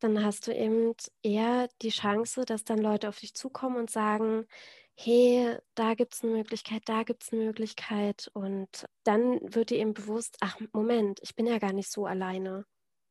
[0.00, 4.46] dann hast du eben eher die Chance, dass dann Leute auf dich zukommen und sagen,
[4.94, 8.30] hey, da gibt es eine Möglichkeit, da gibt es eine Möglichkeit.
[8.34, 12.64] Und dann wird dir eben bewusst, ach, Moment, ich bin ja gar nicht so alleine.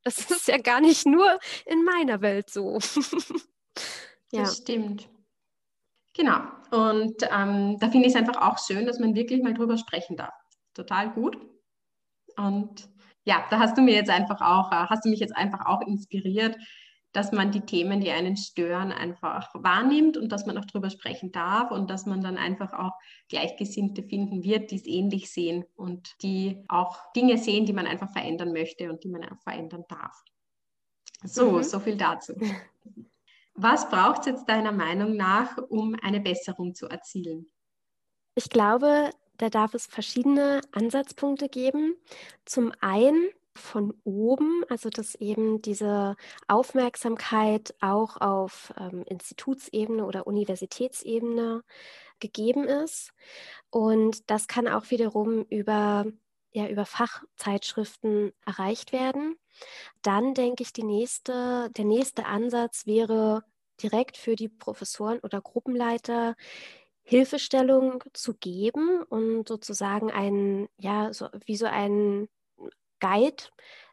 [0.06, 2.78] Das ist ja gar nicht nur in meiner Welt so.
[4.30, 4.42] ja.
[4.42, 5.08] Das stimmt.
[6.14, 6.42] Genau.
[6.70, 10.16] Und ähm, da finde ich es einfach auch schön, dass man wirklich mal drüber sprechen
[10.16, 10.32] darf.
[10.74, 11.36] Total gut.
[12.36, 12.88] Und
[13.24, 15.80] ja, da hast du mir jetzt einfach auch, äh, hast du mich jetzt einfach auch
[15.80, 16.56] inspiriert,
[17.12, 21.32] dass man die Themen, die einen stören, einfach wahrnimmt und dass man auch drüber sprechen
[21.32, 22.92] darf und dass man dann einfach auch
[23.28, 28.12] Gleichgesinnte finden wird, die es ähnlich sehen und die auch Dinge sehen, die man einfach
[28.12, 30.22] verändern möchte und die man auch verändern darf.
[31.24, 31.62] So, mhm.
[31.62, 32.34] so viel dazu.
[33.54, 37.50] Was braucht es jetzt deiner Meinung nach, um eine Besserung zu erzielen?
[38.34, 41.96] Ich glaube, da darf es verschiedene Ansatzpunkte geben.
[42.44, 46.16] Zum einen von oben, also dass eben diese
[46.48, 51.62] Aufmerksamkeit auch auf ähm, Institutsebene oder Universitätsebene
[52.20, 53.12] gegeben ist.
[53.70, 56.06] Und das kann auch wiederum über,
[56.52, 59.36] ja, über Fachzeitschriften erreicht werden.
[60.02, 63.42] Dann denke ich, die nächste, der nächste Ansatz wäre
[63.82, 66.36] direkt für die Professoren oder Gruppenleiter
[67.02, 72.28] Hilfestellung zu geben und sozusagen ein, ja, so, wie so ein
[73.00, 73.44] Guide,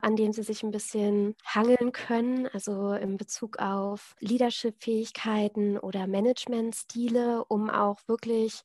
[0.02, 7.46] an dem sie sich ein bisschen hangeln können, also in Bezug auf Leadership-Fähigkeiten oder Management-Stile,
[7.46, 8.62] um auch wirklich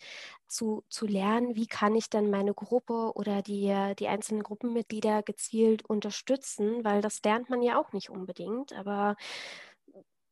[0.47, 5.85] zu, zu lernen, wie kann ich dann meine Gruppe oder die, die einzelnen Gruppenmitglieder gezielt
[5.85, 9.17] unterstützen, weil das lernt man ja auch nicht unbedingt, aber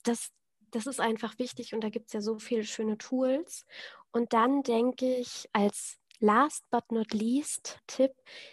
[0.02, 0.30] das,
[0.70, 3.66] das ist einfach wichtig und da gibt es ja so viele schöne Tools.
[4.12, 8.12] Und dann denke ich, als Last but not least Tipp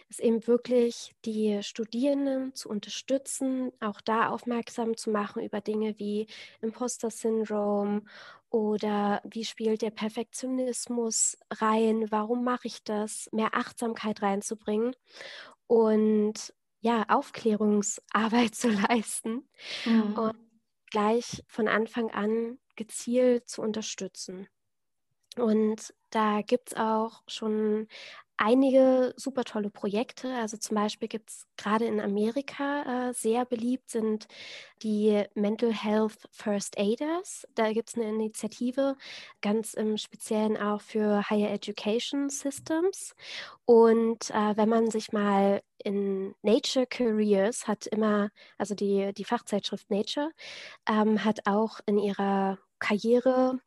[0.09, 6.27] ist eben wirklich, die Studierenden zu unterstützen, auch da aufmerksam zu machen über Dinge wie
[6.61, 8.07] Imposter-Syndrom
[8.49, 14.95] oder wie spielt der Perfektionismus rein, warum mache ich das, mehr Achtsamkeit reinzubringen
[15.67, 19.47] und ja, Aufklärungsarbeit zu leisten
[19.85, 20.13] mhm.
[20.13, 20.35] und
[20.91, 24.47] gleich von Anfang an gezielt zu unterstützen.
[25.35, 27.87] Und da gibt es auch schon
[28.37, 30.33] einige super tolle Projekte.
[30.35, 34.27] Also zum Beispiel gibt es gerade in Amerika äh, sehr beliebt sind
[34.81, 37.47] die Mental Health First Aiders.
[37.55, 38.97] Da gibt es eine Initiative,
[39.41, 43.15] ganz im Speziellen auch für Higher Education Systems.
[43.65, 49.89] Und äh, wenn man sich mal in Nature Careers hat immer, also die, die Fachzeitschrift
[49.89, 50.31] Nature,
[50.89, 53.59] ähm, hat auch in ihrer Karriere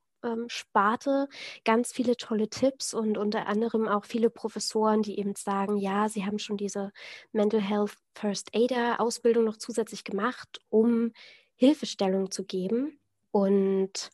[0.48, 1.28] Sparte
[1.64, 6.24] ganz viele tolle Tipps und unter anderem auch viele Professoren, die eben sagen, ja, sie
[6.26, 6.92] haben schon diese
[7.32, 11.12] Mental Health First Aider Ausbildung noch zusätzlich gemacht, um
[11.56, 12.98] Hilfestellung zu geben.
[13.30, 14.10] Und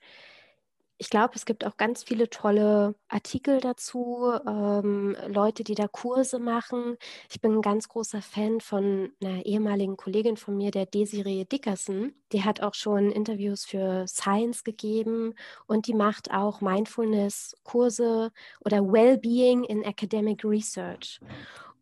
[1.02, 6.38] ich glaube, es gibt auch ganz viele tolle Artikel dazu, ähm, Leute, die da Kurse
[6.38, 6.96] machen.
[7.28, 12.14] Ich bin ein ganz großer Fan von einer ehemaligen Kollegin von mir, der Desiree Dickerson.
[12.30, 15.34] Die hat auch schon Interviews für Science gegeben
[15.66, 18.30] und die macht auch Mindfulness-Kurse
[18.64, 21.18] oder Wellbeing in Academic Research.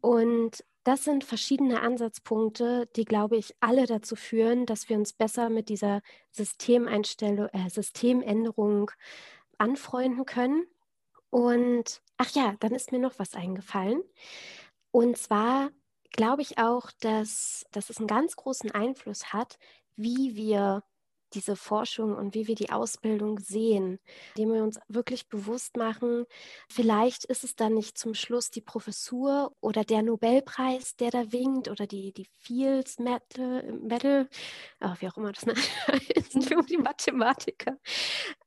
[0.00, 5.50] Und das sind verschiedene Ansatzpunkte, die, glaube ich, alle dazu führen, dass wir uns besser
[5.50, 8.90] mit dieser Systemeinstellung, äh, Systemänderung
[9.58, 10.66] anfreunden können.
[11.30, 14.02] Und ach ja, dann ist mir noch was eingefallen.
[14.90, 15.70] Und zwar
[16.12, 19.58] glaube ich auch, dass, dass es einen ganz großen Einfluss hat,
[19.96, 20.82] wie wir
[21.34, 23.98] diese Forschung und wie wir die Ausbildung sehen,
[24.34, 26.26] indem wir uns wirklich bewusst machen,
[26.68, 31.68] vielleicht ist es dann nicht zum Schluss die Professur oder der Nobelpreis, der da winkt
[31.68, 34.28] oder die, die Fields Medal, Medal
[34.80, 35.44] oh, wie auch immer das
[36.14, 37.78] ist für die Mathematiker.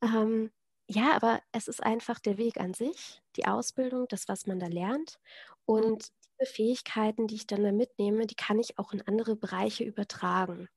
[0.01, 0.51] Ähm,
[0.87, 4.67] ja, aber es ist einfach der Weg an sich, die Ausbildung, das, was man da
[4.67, 5.19] lernt.
[5.65, 9.83] Und diese Fähigkeiten, die ich dann da mitnehme, die kann ich auch in andere Bereiche
[9.83, 10.67] übertragen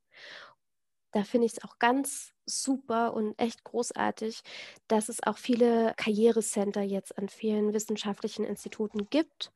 [1.17, 4.43] da finde ich es auch ganz super und echt großartig,
[4.87, 9.51] dass es auch viele Karrierecenter jetzt an vielen wissenschaftlichen Instituten gibt,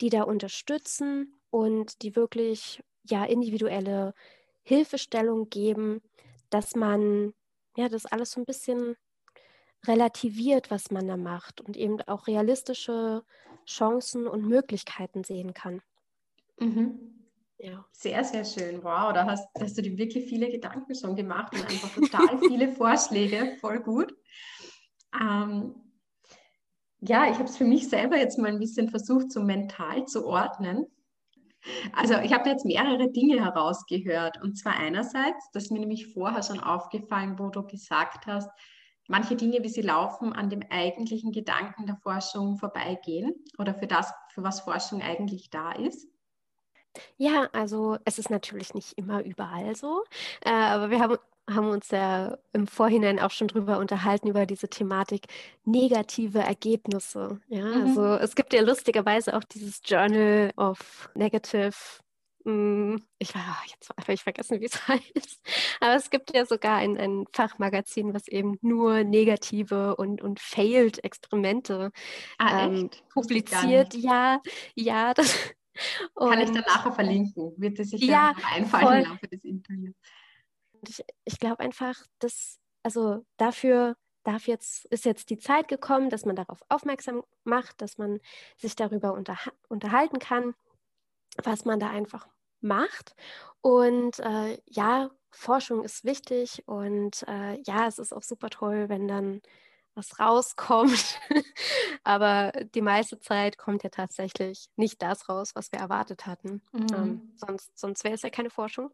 [0.00, 4.12] die da unterstützen und die wirklich ja individuelle
[4.64, 6.02] Hilfestellung geben,
[6.50, 7.32] dass man
[7.76, 8.96] ja das alles so ein bisschen
[9.86, 13.22] relativiert, was man da macht und eben auch realistische
[13.66, 15.80] Chancen und Möglichkeiten sehen kann.
[16.60, 17.13] Mhm.
[17.64, 17.82] Ja.
[17.92, 18.84] Sehr, sehr schön.
[18.84, 22.68] Wow, da hast, hast du dir wirklich viele Gedanken schon gemacht und einfach total viele
[22.76, 23.56] Vorschläge.
[23.58, 24.14] Voll gut.
[25.18, 25.74] Ähm,
[27.00, 30.26] ja, ich habe es für mich selber jetzt mal ein bisschen versucht, so mental zu
[30.26, 30.84] ordnen.
[31.94, 34.42] Also ich habe jetzt mehrere Dinge herausgehört.
[34.42, 38.50] Und zwar einerseits, das ist mir nämlich vorher schon aufgefallen, wo du gesagt hast,
[39.08, 44.12] manche Dinge, wie sie laufen, an dem eigentlichen Gedanken der Forschung vorbeigehen oder für das,
[44.34, 46.13] für was Forschung eigentlich da ist.
[47.16, 50.04] Ja, also es ist natürlich nicht immer überall so,
[50.44, 51.16] äh, aber wir haben,
[51.48, 55.26] haben uns ja im Vorhinein auch schon drüber unterhalten, über diese Thematik
[55.64, 57.40] negative Ergebnisse.
[57.48, 57.82] Ja, mhm.
[57.86, 61.74] also es gibt ja lustigerweise auch dieses Journal of Negative
[62.46, 65.40] hm, ich war jetzt habe ich vergessen, wie es heißt.
[65.80, 71.02] Aber es gibt ja sogar ein, ein Fachmagazin, was eben nur negative und, und failed
[71.02, 71.90] Experimente
[72.38, 73.94] ah, ähm, publiziert.
[73.94, 74.40] Ja,
[74.74, 75.54] ja, das,
[76.14, 77.52] und Kann ich dann nachher verlinken?
[77.56, 78.98] Wird es sich ja einfallen voll.
[78.98, 79.94] im Laufe des Interviews?
[80.88, 86.24] Ich, ich glaube einfach, dass, also dafür darf jetzt, ist jetzt die Zeit gekommen, dass
[86.24, 88.20] man darauf aufmerksam macht, dass man
[88.56, 90.54] sich darüber unterha unterhalten kann,
[91.42, 92.26] was man da einfach
[92.60, 93.14] macht.
[93.60, 99.08] Und äh, ja, Forschung ist wichtig und äh, ja, es ist auch super toll, wenn
[99.08, 99.42] dann
[99.94, 101.20] was rauskommt.
[102.04, 106.62] Aber die meiste Zeit kommt ja tatsächlich nicht das raus, was wir erwartet hatten.
[106.72, 106.94] Ähm, mhm.
[106.94, 108.90] Ähm, sonst sonst wäre es ja keine Forschung.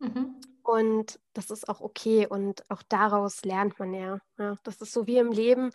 [0.00, 0.40] Mhm.
[0.62, 4.20] Und das ist auch okay und auch daraus lernt man ja.
[4.38, 4.56] ja.
[4.62, 5.70] Das ist so wie im Leben,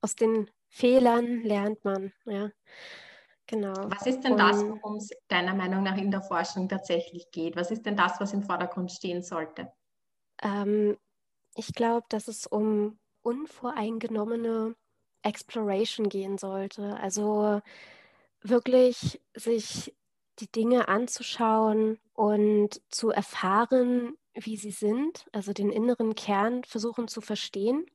[0.00, 2.12] aus den Fehlern lernt man.
[2.24, 2.50] Ja.
[3.46, 3.74] Genau.
[3.90, 7.56] Was ist denn und, das, worum es deiner Meinung nach in der Forschung tatsächlich geht?
[7.56, 9.72] Was ist denn das, was im Vordergrund stehen sollte?
[10.42, 10.96] Ähm,
[11.54, 14.74] ich glaube, dass es um unvoreingenommene
[15.22, 16.96] Exploration gehen sollte.
[16.98, 17.60] Also
[18.42, 19.94] wirklich sich
[20.38, 27.20] die Dinge anzuschauen und zu erfahren, wie sie sind, also den inneren Kern versuchen zu
[27.20, 27.86] verstehen.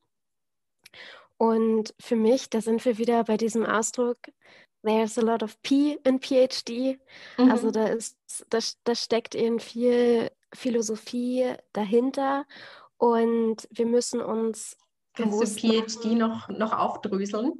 [1.37, 4.17] Und für mich, da sind wir wieder bei diesem Ausdruck,
[4.83, 6.99] there's a lot of P in PhD.
[7.37, 7.51] Mhm.
[7.51, 8.17] Also da ist,
[8.49, 12.45] da, da steckt eben viel Philosophie dahinter.
[12.97, 14.77] Und wir müssen uns
[15.17, 17.53] Kannst du PhD noch, noch aufdröseln?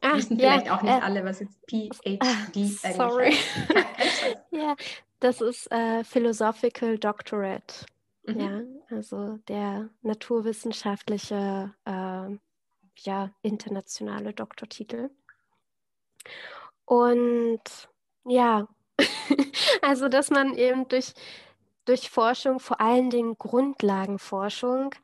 [0.00, 3.32] Ah, Wissen vielleicht ja, auch nicht äh, alle, was jetzt PhD ah, eigentlich sorry.
[3.32, 4.36] heißt.
[4.50, 4.74] ja,
[5.20, 7.86] das ist äh, Philosophical Doctorate.
[8.26, 8.40] Mhm.
[8.40, 12.36] Ja, also der naturwissenschaftliche, äh,
[12.98, 15.10] ja, internationale Doktortitel.
[16.84, 17.88] Und
[18.24, 18.68] ja,
[19.82, 21.14] also dass man eben durch
[21.84, 24.94] durch Forschung, vor allen Dingen Grundlagenforschung,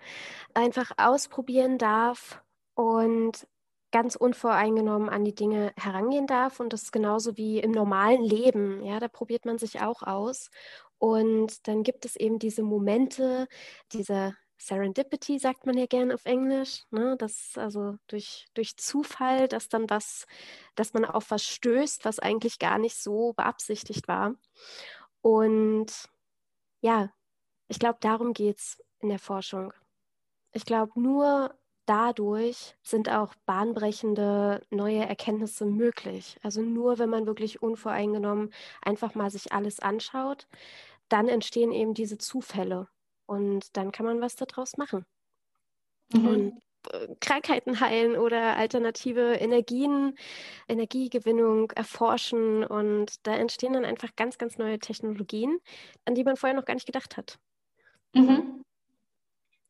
[0.55, 2.43] einfach ausprobieren darf
[2.75, 3.47] und
[3.91, 6.61] ganz unvoreingenommen an die Dinge herangehen darf.
[6.61, 8.85] Und das ist genauso wie im normalen Leben.
[8.85, 10.51] Ja, da probiert man sich auch aus.
[10.99, 13.49] Und dann gibt es eben diese Momente,
[13.93, 17.17] diese Serendipity sagt man ja gern auf Englisch, ne?
[17.17, 20.27] Das also durch, durch Zufall, dass dann was,
[20.75, 24.35] dass man auf was stößt, was eigentlich gar nicht so beabsichtigt war.
[25.21, 26.09] Und
[26.81, 27.11] ja,
[27.69, 29.73] ich glaube, darum geht es in der Forschung.
[30.53, 31.55] Ich glaube, nur
[31.87, 36.39] dadurch sind auch bahnbrechende neue Erkenntnisse möglich.
[36.43, 40.47] Also nur wenn man wirklich unvoreingenommen einfach mal sich alles anschaut,
[41.09, 42.89] dann entstehen eben diese Zufälle
[43.27, 45.07] und dann kann man was daraus machen.
[46.13, 46.27] Mhm.
[46.27, 46.63] Und
[47.21, 50.15] Krankheiten heilen oder alternative Energien,
[50.69, 52.65] Energiegewinnung erforschen.
[52.65, 55.59] Und da entstehen dann einfach ganz, ganz neue Technologien,
[56.05, 57.39] an die man vorher noch gar nicht gedacht hat.
[58.15, 58.65] Mhm.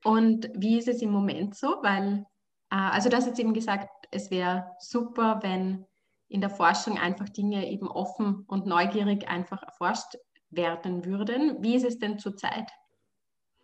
[0.05, 1.79] Und wie ist es im Moment so?
[1.83, 2.27] Weil,
[2.71, 5.87] äh, also du hast jetzt eben gesagt, es wäre super, wenn
[6.29, 10.17] in der Forschung einfach Dinge eben offen und neugierig einfach erforscht
[10.51, 11.63] werden würden.
[11.63, 12.71] Wie ist es denn zurzeit?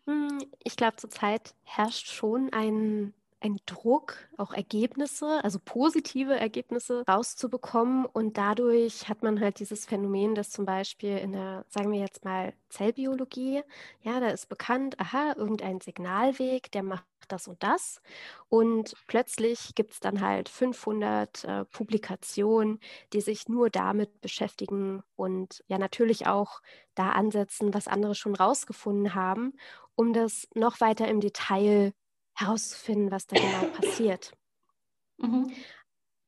[0.07, 3.15] Hm, ich glaube, zurzeit herrscht schon ein
[3.45, 8.07] ein Druck, auch Ergebnisse, also positive Ergebnisse rauszubekommen.
[8.07, 12.25] Und dadurch hat man halt dieses Phänomen, dass zum Beispiel in der, sagen wir jetzt
[12.25, 13.63] mal, Zellbiologie,
[14.03, 18.01] ja, da ist bekannt, aha, irgendein Signalweg, der macht das und das.
[18.49, 22.81] Und plötzlich gibt es dann halt 500 äh, Publikationen,
[23.13, 26.61] die sich nur damit beschäftigen und ja natürlich auch
[26.95, 29.53] da ansetzen, was andere schon rausgefunden haben,
[29.97, 31.93] um das noch weiter im Detail
[32.35, 34.33] herauszufinden, was da genau passiert.
[35.19, 35.53] Mhm.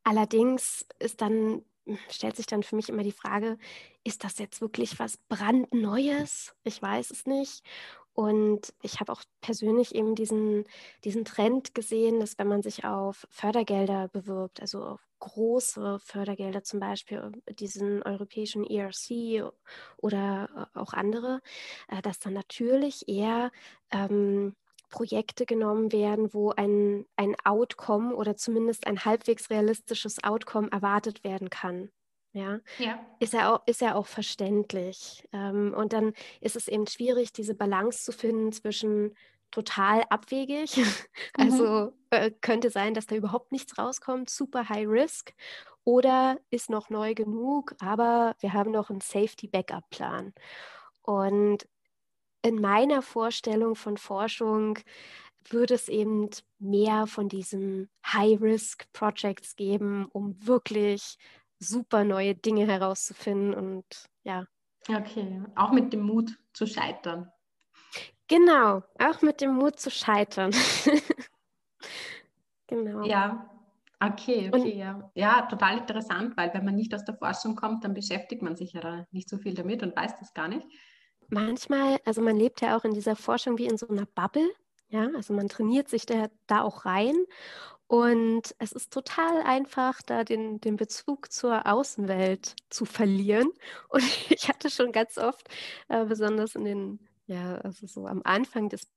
[0.04, 1.64] Allerdings ist dann,
[2.10, 3.58] stellt sich dann für mich immer die Frage,
[4.04, 6.54] ist das jetzt wirklich was brandneues?
[6.62, 7.64] Ich weiß es nicht.
[8.12, 10.64] Und ich habe auch persönlich eben diesen,
[11.04, 16.80] diesen Trend gesehen, dass wenn man sich auf Fördergelder bewirbt, also auf große Fördergelder zum
[16.80, 19.52] Beispiel, diesen europäischen ERC
[19.98, 21.42] oder äh, auch andere,
[21.88, 23.50] äh, dass dann natürlich eher
[23.90, 24.56] ähm,
[24.88, 31.50] Projekte genommen werden, wo ein, ein Outcome oder zumindest ein halbwegs realistisches Outcome erwartet werden
[31.50, 31.90] kann.
[32.32, 33.00] Ja, ja.
[33.18, 35.26] Ist, ja auch, ist ja auch verständlich.
[35.32, 39.14] Ähm, und dann ist es eben schwierig, diese Balance zu finden zwischen
[39.50, 40.76] total abwegig,
[41.34, 41.92] also mhm.
[42.10, 45.32] äh, könnte sein, dass da überhaupt nichts rauskommt, super high risk,
[45.84, 50.34] oder ist noch neu genug, aber wir haben noch einen Safety Backup Plan.
[51.02, 51.68] Und
[52.46, 54.78] in meiner Vorstellung von Forschung
[55.48, 61.18] würde es eben mehr von diesen High-Risk-Projects geben, um wirklich
[61.58, 63.84] super neue Dinge herauszufinden und
[64.22, 64.46] ja.
[64.88, 67.30] Okay, auch mit dem Mut zu scheitern.
[68.28, 70.52] Genau, auch mit dem Mut zu scheitern.
[72.66, 73.04] genau.
[73.04, 73.50] Ja,
[74.00, 75.10] okay, okay, und, ja.
[75.14, 78.72] Ja, total interessant, weil wenn man nicht aus der Forschung kommt, dann beschäftigt man sich
[78.72, 80.66] ja da nicht so viel damit und weiß das gar nicht.
[81.28, 84.48] Manchmal, also man lebt ja auch in dieser Forschung wie in so einer Bubble.
[84.88, 87.16] Ja, also man trainiert sich da, da auch rein
[87.88, 93.48] und es ist total einfach, da den, den Bezug zur Außenwelt zu verlieren.
[93.88, 95.48] Und ich hatte schon ganz oft,
[95.88, 98.88] äh, besonders in den, ja, also so am Anfang des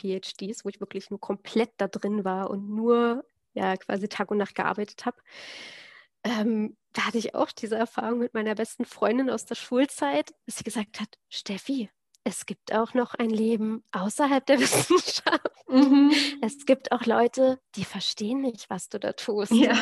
[0.00, 4.38] PhDs, wo ich wirklich nur komplett da drin war und nur ja quasi Tag und
[4.38, 5.18] Nacht gearbeitet habe,
[6.24, 10.56] ähm, da hatte ich auch diese Erfahrung mit meiner besten Freundin aus der Schulzeit, dass
[10.58, 11.90] sie gesagt hat, Steffi,
[12.24, 15.50] es gibt auch noch ein Leben außerhalb der Wissenschaft.
[15.68, 16.12] Mhm.
[16.42, 19.52] Es gibt auch Leute, die verstehen nicht, was du da tust.
[19.52, 19.78] Ja.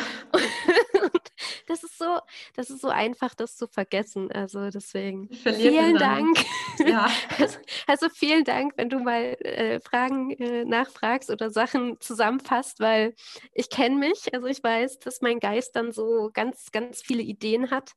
[1.67, 2.19] Das ist so,
[2.55, 4.31] das ist so einfach, das zu vergessen.
[4.31, 6.37] Also deswegen vielen Dank.
[6.85, 7.07] Ja.
[7.37, 13.13] Also, also, vielen Dank, wenn du mal äh, Fragen äh, nachfragst oder Sachen zusammenfasst, weil
[13.53, 14.33] ich kenne mich.
[14.33, 17.91] Also ich weiß, dass mein Geist dann so ganz, ganz viele Ideen hat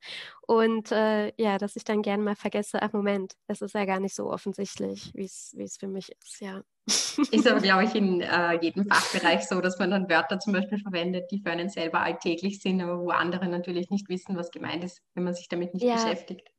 [0.50, 4.00] und äh, ja, dass ich dann gerne mal vergesse, ach Moment, das ist ja gar
[4.00, 6.64] nicht so offensichtlich, wie es für mich ist, ja.
[7.30, 10.80] Ist aber, glaube ich, in äh, jedem Fachbereich so, dass man dann Wörter zum Beispiel
[10.80, 14.82] verwendet, die für einen selber alltäglich sind, aber wo andere natürlich nicht wissen, was gemeint
[14.82, 16.50] ist, wenn man sich damit nicht ja, beschäftigt.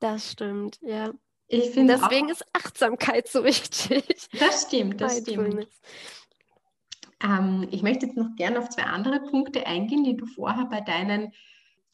[0.00, 1.12] Das stimmt, ja.
[1.46, 4.26] Ich finde Deswegen auch, ist Achtsamkeit so wichtig.
[4.40, 5.68] Das stimmt, das stimmt.
[7.22, 10.80] Ähm, ich möchte jetzt noch gerne auf zwei andere Punkte eingehen, die du vorher bei
[10.80, 11.32] deinen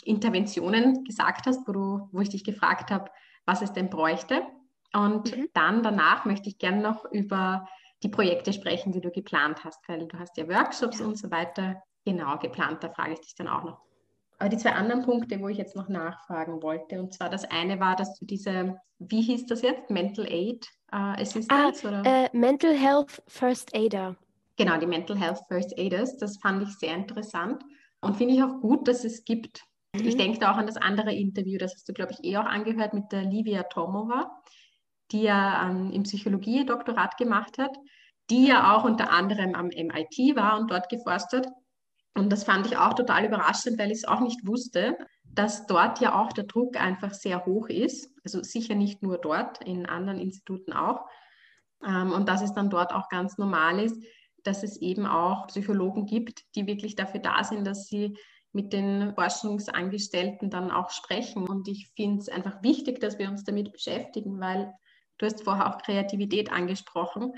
[0.07, 3.11] Interventionen gesagt hast, wo, du, wo ich dich gefragt habe,
[3.45, 4.43] was es denn bräuchte.
[4.93, 5.49] Und mhm.
[5.53, 7.67] dann danach möchte ich gerne noch über
[8.03, 11.07] die Projekte sprechen, die du geplant hast, weil du hast ja Workshops ja.
[11.07, 12.83] und so weiter genau geplant.
[12.83, 13.79] Da frage ich dich dann auch noch.
[14.39, 17.81] Aber die zwei anderen Punkte, wo ich jetzt noch nachfragen wollte, und zwar das eine
[17.81, 21.89] war, dass du diese, wie hieß das jetzt, Mental Aid äh, Assistance?
[21.89, 24.17] Ah, äh, Mental Health First Aider.
[24.57, 27.63] Genau, die Mental Health First Aiders, das fand ich sehr interessant
[28.01, 29.63] und finde ich auch gut, dass es gibt.
[30.01, 30.09] Mhm.
[30.09, 32.45] Ich denke da auch an das andere Interview, das hast du, glaube ich, eh auch
[32.45, 34.31] angehört mit der Livia Tomova
[35.13, 37.77] die ja ähm, im Psychologie Doktorat gemacht hat,
[38.31, 41.49] die ja auch unter anderem am MIT war und dort geforscht hat.
[42.15, 46.01] Und das fand ich auch total überraschend, weil ich es auch nicht wusste, dass dort
[46.01, 48.11] ja auch der Druck einfach sehr hoch ist.
[48.25, 51.05] Also sicher nicht nur dort, in anderen Instituten auch.
[51.87, 54.03] Ähm, und dass es dann dort auch ganz normal ist,
[54.43, 58.17] dass es eben auch Psychologen gibt, die wirklich dafür da sind, dass sie
[58.57, 61.49] mit den Forschungsangestellten dann auch sprechen.
[61.49, 64.73] Und ich finde es einfach wichtig, dass wir uns damit beschäftigen, weil
[65.19, 67.35] Du hast vorher auch Kreativität angesprochen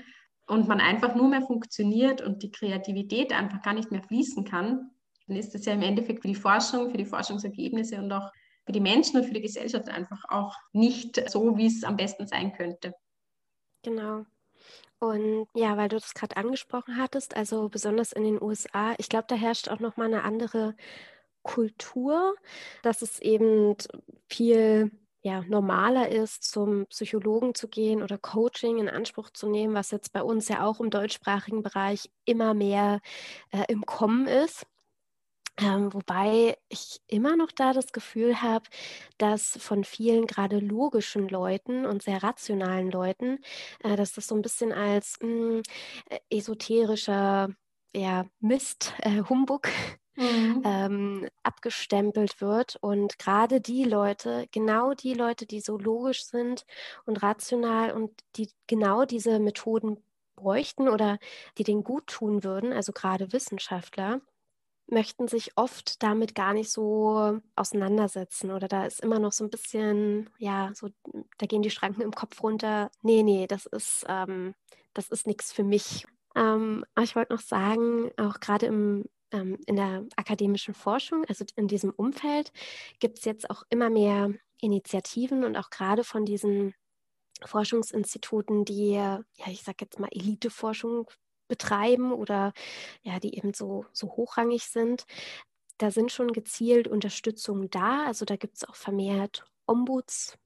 [0.47, 4.91] und man einfach nur mehr funktioniert und die Kreativität einfach gar nicht mehr fließen kann,
[5.27, 8.31] dann ist das ja im Endeffekt für die Forschung, für die Forschungsergebnisse und auch
[8.65, 12.27] für die Menschen und für die Gesellschaft einfach auch nicht so, wie es am besten
[12.27, 12.93] sein könnte.
[13.83, 14.25] Genau.
[14.99, 19.25] Und ja, weil du das gerade angesprochen hattest, also besonders in den USA, ich glaube,
[19.27, 20.75] da herrscht auch nochmal eine andere
[21.41, 22.35] Kultur,
[22.83, 23.75] dass es eben
[24.27, 24.91] viel
[25.21, 30.13] ja, normaler ist, zum Psychologen zu gehen oder Coaching in Anspruch zu nehmen, was jetzt
[30.13, 33.01] bei uns ja auch im deutschsprachigen Bereich immer mehr
[33.51, 34.65] äh, im Kommen ist.
[35.61, 38.65] Ähm, wobei ich immer noch da das Gefühl habe,
[39.17, 43.39] dass von vielen gerade logischen Leuten und sehr rationalen Leuten,
[43.83, 45.61] äh, dass das so ein bisschen als mh, hm,
[46.09, 47.49] äh, esoterischer
[47.95, 49.67] ja, Mist, äh, Humbug
[50.15, 50.61] mhm.
[50.65, 52.77] ähm, abgestempelt wird.
[52.81, 56.65] Und gerade die Leute, genau die Leute, die so logisch sind
[57.05, 59.97] und rational und die genau diese Methoden
[60.35, 61.19] bräuchten oder
[61.57, 64.21] die denen gut tun würden, also gerade Wissenschaftler,
[64.91, 69.49] möchten sich oft damit gar nicht so auseinandersetzen oder da ist immer noch so ein
[69.49, 70.89] bisschen, ja, so,
[71.37, 72.89] da gehen die Schranken im Kopf runter.
[73.01, 74.55] Nee, nee, das ist, ähm,
[74.93, 76.05] das ist nichts für mich.
[76.35, 81.45] Ähm, aber ich wollte noch sagen, auch gerade im, ähm, in der akademischen Forschung, also
[81.55, 82.51] in diesem Umfeld,
[82.99, 86.73] gibt es jetzt auch immer mehr Initiativen und auch gerade von diesen
[87.45, 91.09] Forschungsinstituten, die, ja, ich sage jetzt mal Eliteforschung
[91.49, 92.53] betreiben oder
[93.03, 95.05] ja, die eben so, so hochrangig sind.
[95.77, 98.05] Da sind schon gezielt Unterstützungen da.
[98.05, 100.37] Also da gibt es auch vermehrt Ombuds,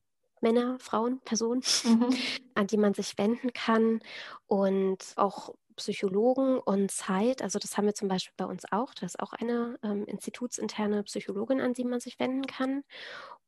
[0.42, 2.10] Männer, Frauen, Personen, mhm.
[2.56, 4.02] an die man sich wenden kann
[4.48, 7.42] und auch Psychologen und Zeit.
[7.42, 8.94] Also das haben wir zum Beispiel bei uns auch.
[8.94, 12.84] Da ist auch eine ähm, institutsinterne Psychologin, an die man sich wenden kann.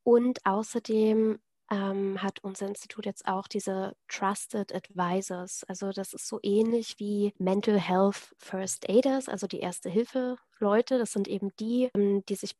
[0.04, 1.40] Und außerdem
[1.72, 5.64] ähm, hat unser Institut jetzt auch diese Trusted Advisors.
[5.68, 10.98] Also das ist so ähnlich wie Mental Health First Aiders, also die Erste Hilfe Leute.
[10.98, 12.56] Das sind eben die, ähm, die sich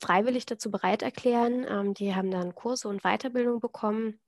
[0.00, 1.66] freiwillig dazu bereit erklären.
[1.68, 4.18] Ähm, die haben dann Kurse und Weiterbildung bekommen.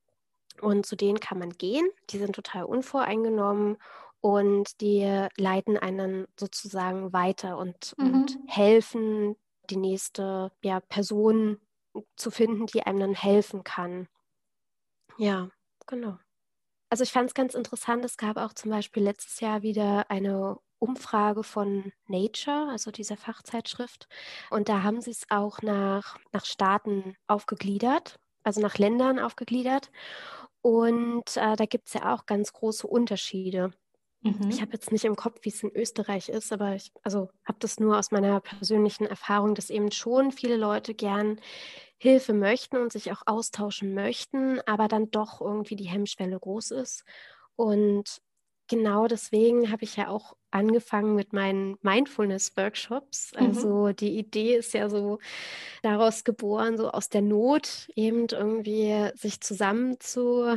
[0.60, 1.88] Und zu denen kann man gehen.
[2.10, 3.78] Die sind total unvoreingenommen
[4.20, 8.14] und die leiten einen sozusagen weiter und, mhm.
[8.14, 9.36] und helfen,
[9.70, 11.58] die nächste ja, Person
[12.16, 14.08] zu finden, die einem dann helfen kann.
[15.20, 15.50] Ja,
[15.86, 16.18] genau.
[16.88, 20.58] Also ich fand es ganz interessant, es gab auch zum Beispiel letztes Jahr wieder eine
[20.78, 24.08] Umfrage von Nature, also dieser Fachzeitschrift.
[24.48, 29.90] Und da haben sie es auch nach, nach Staaten aufgegliedert, also nach Ländern aufgegliedert.
[30.62, 33.72] Und äh, da gibt es ja auch ganz große Unterschiede.
[34.22, 34.48] Mhm.
[34.48, 37.58] Ich habe jetzt nicht im Kopf, wie es in Österreich ist, aber ich also habe
[37.60, 41.40] das nur aus meiner persönlichen Erfahrung, dass eben schon viele Leute gern
[42.02, 47.04] Hilfe möchten und sich auch austauschen möchten, aber dann doch irgendwie die Hemmschwelle groß ist.
[47.56, 48.22] Und
[48.68, 53.32] genau deswegen habe ich ja auch angefangen mit meinen Mindfulness-Workshops.
[53.34, 53.46] Mhm.
[53.46, 55.18] Also die Idee ist ja so
[55.82, 60.56] daraus geboren, so aus der Not eben irgendwie sich zusammen zu,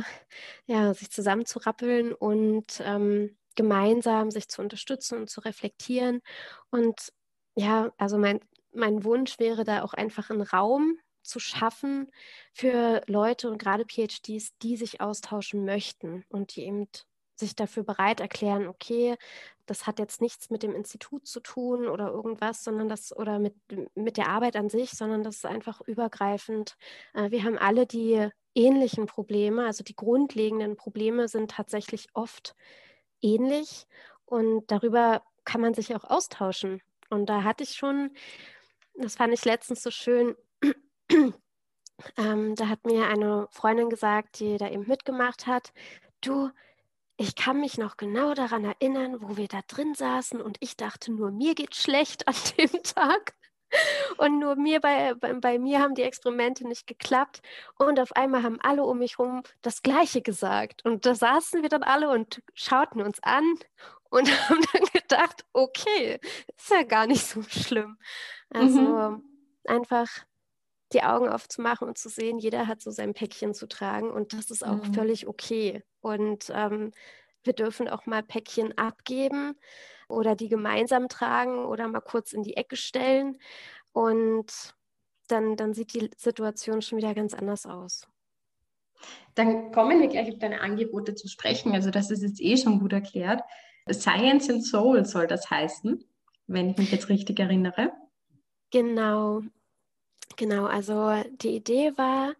[0.66, 6.22] ja, sich zusammenzurappeln und ähm, gemeinsam sich zu unterstützen und zu reflektieren.
[6.70, 7.12] Und
[7.54, 8.40] ja, also mein,
[8.72, 12.10] mein Wunsch wäre da auch einfach ein Raum zu schaffen
[12.52, 16.88] für Leute und gerade PhDs, die sich austauschen möchten und die eben
[17.36, 19.16] sich dafür bereit erklären, okay,
[19.66, 23.54] das hat jetzt nichts mit dem Institut zu tun oder irgendwas, sondern das oder mit,
[23.94, 26.76] mit der Arbeit an sich, sondern das ist einfach übergreifend.
[27.14, 32.54] Äh, wir haben alle die ähnlichen Probleme, also die grundlegenden Probleme sind tatsächlich oft
[33.20, 33.86] ähnlich
[34.26, 36.80] und darüber kann man sich auch austauschen.
[37.10, 38.10] Und da hatte ich schon,
[38.94, 40.36] das fand ich letztens so schön,
[42.16, 45.72] ähm, da hat mir eine Freundin gesagt, die da eben mitgemacht hat,
[46.20, 46.50] du,
[47.16, 51.12] ich kann mich noch genau daran erinnern, wo wir da drin saßen und ich dachte
[51.12, 53.34] nur, mir geht schlecht an dem Tag.
[54.18, 57.42] Und nur mir bei, bei, bei, mir haben die Experimente nicht geklappt.
[57.76, 60.84] Und auf einmal haben alle um mich herum das Gleiche gesagt.
[60.84, 63.42] Und da saßen wir dann alle und schauten uns an
[64.10, 66.20] und haben dann gedacht, okay,
[66.56, 67.98] ist ja gar nicht so schlimm.
[68.50, 69.24] Also mhm.
[69.66, 70.08] einfach
[70.94, 74.50] die Augen aufzumachen und zu sehen, jeder hat so sein Päckchen zu tragen und das
[74.50, 74.94] ist auch mhm.
[74.94, 75.82] völlig okay.
[76.00, 76.92] Und ähm,
[77.42, 79.58] wir dürfen auch mal Päckchen abgeben
[80.08, 83.38] oder die gemeinsam tragen oder mal kurz in die Ecke stellen
[83.92, 84.74] und
[85.28, 88.06] dann, dann sieht die Situation schon wieder ganz anders aus.
[89.34, 91.72] Dann kommen wir gleich auf deine Angebote zu sprechen.
[91.72, 93.42] Also das ist jetzt eh schon gut erklärt.
[93.90, 96.04] Science and Soul soll das heißen,
[96.46, 97.92] wenn ich mich jetzt richtig erinnere.
[98.70, 99.42] Genau.
[100.36, 102.34] Genau, also die Idee war,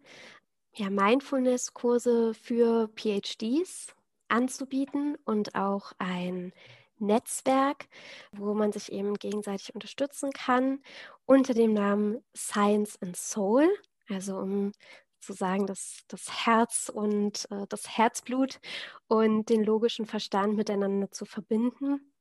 [0.73, 3.95] ja, Mindfulness-Kurse für PhDs
[4.27, 6.51] anzubieten und auch ein
[6.97, 7.87] Netzwerk,
[8.31, 10.81] wo man sich eben gegenseitig unterstützen kann,
[11.25, 13.67] unter dem Namen Science and Soul,
[14.09, 14.71] also um
[15.19, 18.59] sozusagen das, das Herz und äh, das Herzblut
[19.07, 22.13] und den logischen Verstand miteinander zu verbinden.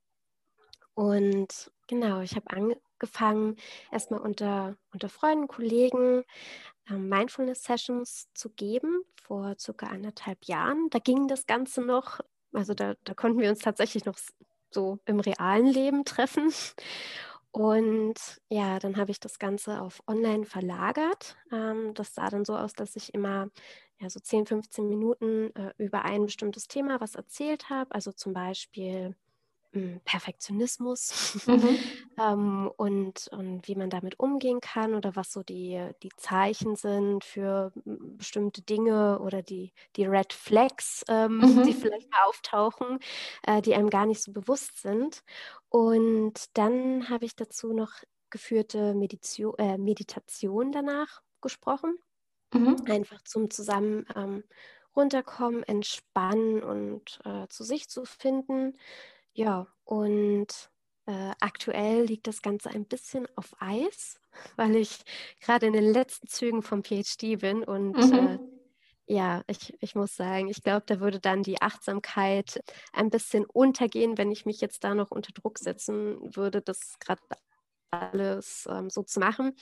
[0.94, 2.46] Und genau, ich habe
[3.04, 3.56] angefangen,
[3.92, 6.24] erstmal unter, unter Freunden, Kollegen
[6.88, 10.88] äh, Mindfulness-Sessions zu geben vor circa anderthalb Jahren.
[10.90, 12.20] Da ging das Ganze noch,
[12.52, 14.18] also da, da konnten wir uns tatsächlich noch
[14.70, 16.52] so im realen Leben treffen.
[17.52, 21.36] Und ja, dann habe ich das Ganze auf online verlagert.
[21.52, 23.48] Ähm, das sah dann so aus, dass ich immer
[24.00, 27.94] ja, so 10, 15 Minuten äh, über ein bestimmtes Thema was erzählt habe.
[27.94, 29.14] Also zum Beispiel
[30.04, 31.78] Perfektionismus mhm.
[32.18, 37.24] ähm, und, und wie man damit umgehen kann oder was so die, die Zeichen sind
[37.24, 41.62] für hm, bestimmte Dinge oder die, die Red Flags, ähm, mhm.
[41.64, 42.98] die vielleicht auftauchen,
[43.46, 45.22] äh, die einem gar nicht so bewusst sind.
[45.68, 47.92] Und dann habe ich dazu noch
[48.30, 51.96] geführte Meditio äh, Meditation danach gesprochen,
[52.52, 52.76] mhm.
[52.88, 54.42] einfach zum zusammen ähm,
[54.96, 58.76] runterkommen, entspannen und äh, zu sich zu finden.
[59.34, 60.70] Ja, und
[61.06, 64.20] äh, aktuell liegt das Ganze ein bisschen auf Eis,
[64.56, 65.00] weil ich
[65.40, 68.28] gerade in den letzten Zügen vom PhD bin und äh, mhm.
[68.28, 68.38] äh,
[69.06, 72.62] ja, ich, ich muss sagen, ich glaube, da würde dann die Achtsamkeit
[72.92, 77.20] ein bisschen untergehen, wenn ich mich jetzt da noch unter Druck setzen würde, das gerade
[77.90, 79.54] alles ähm, so zu machen.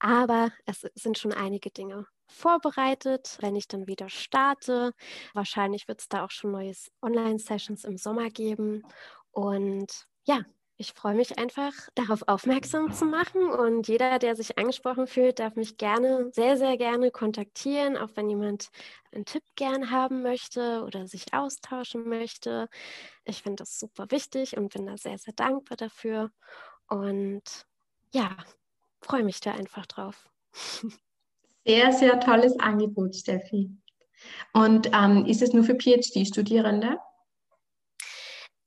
[0.00, 4.92] Aber es sind schon einige Dinge vorbereitet, wenn ich dann wieder starte.
[5.34, 6.72] Wahrscheinlich wird es da auch schon neue
[7.02, 8.82] Online-Sessions im Sommer geben.
[9.30, 10.42] Und ja,
[10.76, 13.50] ich freue mich einfach, darauf aufmerksam zu machen.
[13.50, 18.28] Und jeder, der sich angesprochen fühlt, darf mich gerne, sehr, sehr gerne kontaktieren, auch wenn
[18.28, 18.68] jemand
[19.12, 22.68] einen Tipp gern haben möchte oder sich austauschen möchte.
[23.24, 26.32] Ich finde das super wichtig und bin da sehr, sehr dankbar dafür.
[26.88, 27.66] Und
[28.12, 28.36] ja,
[29.02, 30.28] freue mich da einfach drauf.
[31.64, 33.70] Sehr, sehr tolles Angebot, Steffi.
[34.52, 36.98] Und ähm, ist es nur für PhD-Studierende?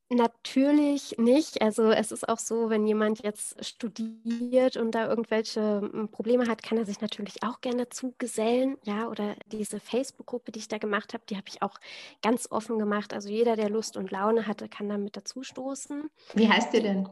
[0.10, 1.64] Natürlich nicht.
[1.64, 6.62] Also es ist auch so, wenn jemand jetzt studiert und da irgendwelche hm, Probleme hat,
[6.62, 8.78] kann er sich natürlich auch gerne dazu gesellen.
[8.84, 11.80] Ja, oder diese Facebook-Gruppe, die ich da gemacht habe, die habe ich auch
[12.22, 13.14] ganz offen gemacht.
[13.14, 16.10] Also jeder, der Lust und Laune hatte, kann da mit dazu stoßen.
[16.36, 17.10] Wie heißt ihr denn?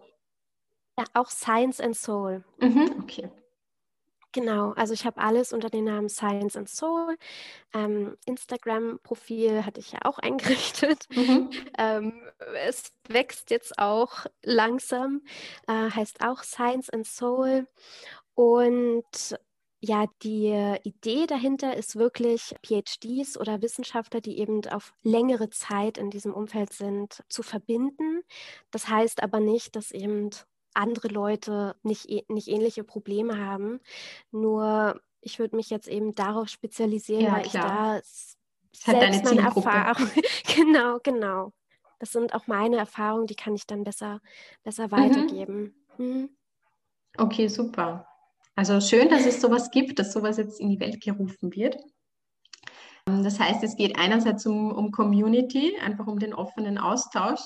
[0.97, 2.43] Ja, auch Science and Soul.
[2.59, 3.31] Mhm, okay.
[4.34, 7.17] Genau, also ich habe alles unter dem Namen Science and Soul.
[7.71, 11.07] Ähm, Instagram-Profil hatte ich ja auch eingerichtet.
[11.11, 11.51] Mhm.
[11.77, 12.21] Ähm,
[12.65, 15.21] es wächst jetzt auch langsam,
[15.67, 17.67] äh, heißt auch Science and Soul.
[18.34, 19.38] Und
[19.81, 26.09] ja, die Idee dahinter ist wirklich, PhDs oder Wissenschaftler, die eben auf längere Zeit in
[26.09, 28.23] diesem Umfeld sind, zu verbinden.
[28.71, 30.31] Das heißt aber nicht, dass eben
[30.76, 33.80] andere Leute nicht, nicht ähnliche Probleme haben.
[34.32, 37.99] Nur ich würde mich jetzt eben darauf spezialisieren, ja, weil klar.
[37.99, 40.09] ich da selbst meine Erfahrung,
[40.55, 41.53] genau, genau.
[41.99, 44.19] Das sind auch meine Erfahrungen, die kann ich dann besser,
[44.63, 44.91] besser mhm.
[44.91, 45.76] weitergeben.
[45.97, 46.30] Mhm.
[47.17, 48.07] Okay, super.
[48.55, 51.78] Also schön, dass es sowas gibt, dass sowas jetzt in die Welt gerufen wird.
[53.05, 57.41] Das heißt, es geht einerseits um, um Community, einfach um den offenen Austausch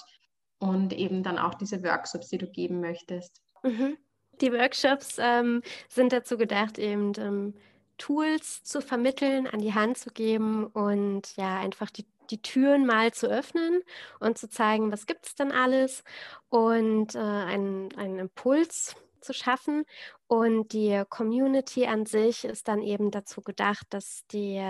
[0.59, 3.41] und eben dann auch diese Workshops, die du geben möchtest.
[3.63, 3.97] Mhm.
[4.41, 7.53] Die Workshops ähm, sind dazu gedacht, eben ähm,
[7.97, 13.11] Tools zu vermitteln, an die Hand zu geben und ja, einfach die, die Türen mal
[13.11, 13.81] zu öffnen
[14.19, 16.03] und zu zeigen, was gibt es denn alles
[16.49, 19.85] und äh, einen, einen Impuls zu schaffen.
[20.27, 24.61] Und die Community an sich ist dann eben dazu gedacht, dass die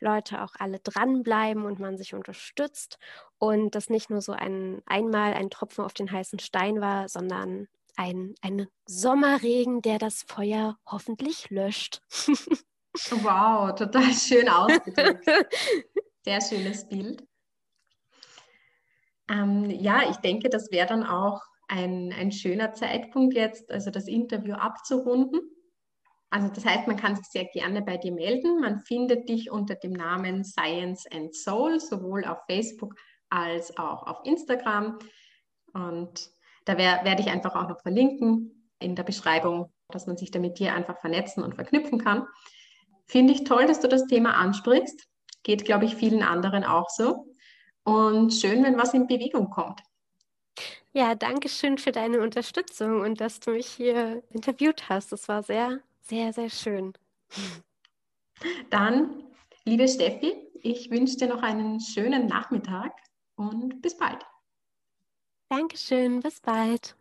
[0.00, 2.98] Leute auch alle dranbleiben und man sich unterstützt
[3.40, 7.68] und das nicht nur so ein einmal ein Tropfen auf den heißen Stein war, sondern
[7.96, 12.02] ein, ein Sommerregen, der das Feuer hoffentlich löscht.
[13.10, 15.24] wow, total schön ausgedrückt.
[16.24, 17.26] Sehr schönes Bild.
[19.30, 24.06] Ähm, ja, ich denke, das wäre dann auch ein, ein schöner Zeitpunkt jetzt, also das
[24.06, 25.40] Interview abzurunden.
[26.28, 28.60] Also das heißt, man kann sich sehr gerne bei dir melden.
[28.60, 32.94] Man findet dich unter dem Namen Science and Soul, sowohl auf Facebook
[33.30, 34.98] als auch auf Instagram.
[35.72, 36.30] Und
[36.64, 40.38] da wär, werde ich einfach auch noch verlinken in der Beschreibung, dass man sich da
[40.38, 42.26] mit dir einfach vernetzen und verknüpfen kann.
[43.06, 45.06] Finde ich toll, dass du das Thema ansprichst.
[45.42, 47.26] Geht, glaube ich, vielen anderen auch so.
[47.84, 49.80] Und schön, wenn was in Bewegung kommt.
[50.92, 55.12] Ja, danke schön für deine Unterstützung und dass du mich hier interviewt hast.
[55.12, 56.92] Das war sehr, sehr, sehr schön.
[58.70, 59.22] Dann,
[59.64, 62.92] liebe Steffi, ich wünsche dir noch einen schönen Nachmittag
[63.40, 64.24] und bis bald.
[65.48, 66.94] Dankeschön, bis bald.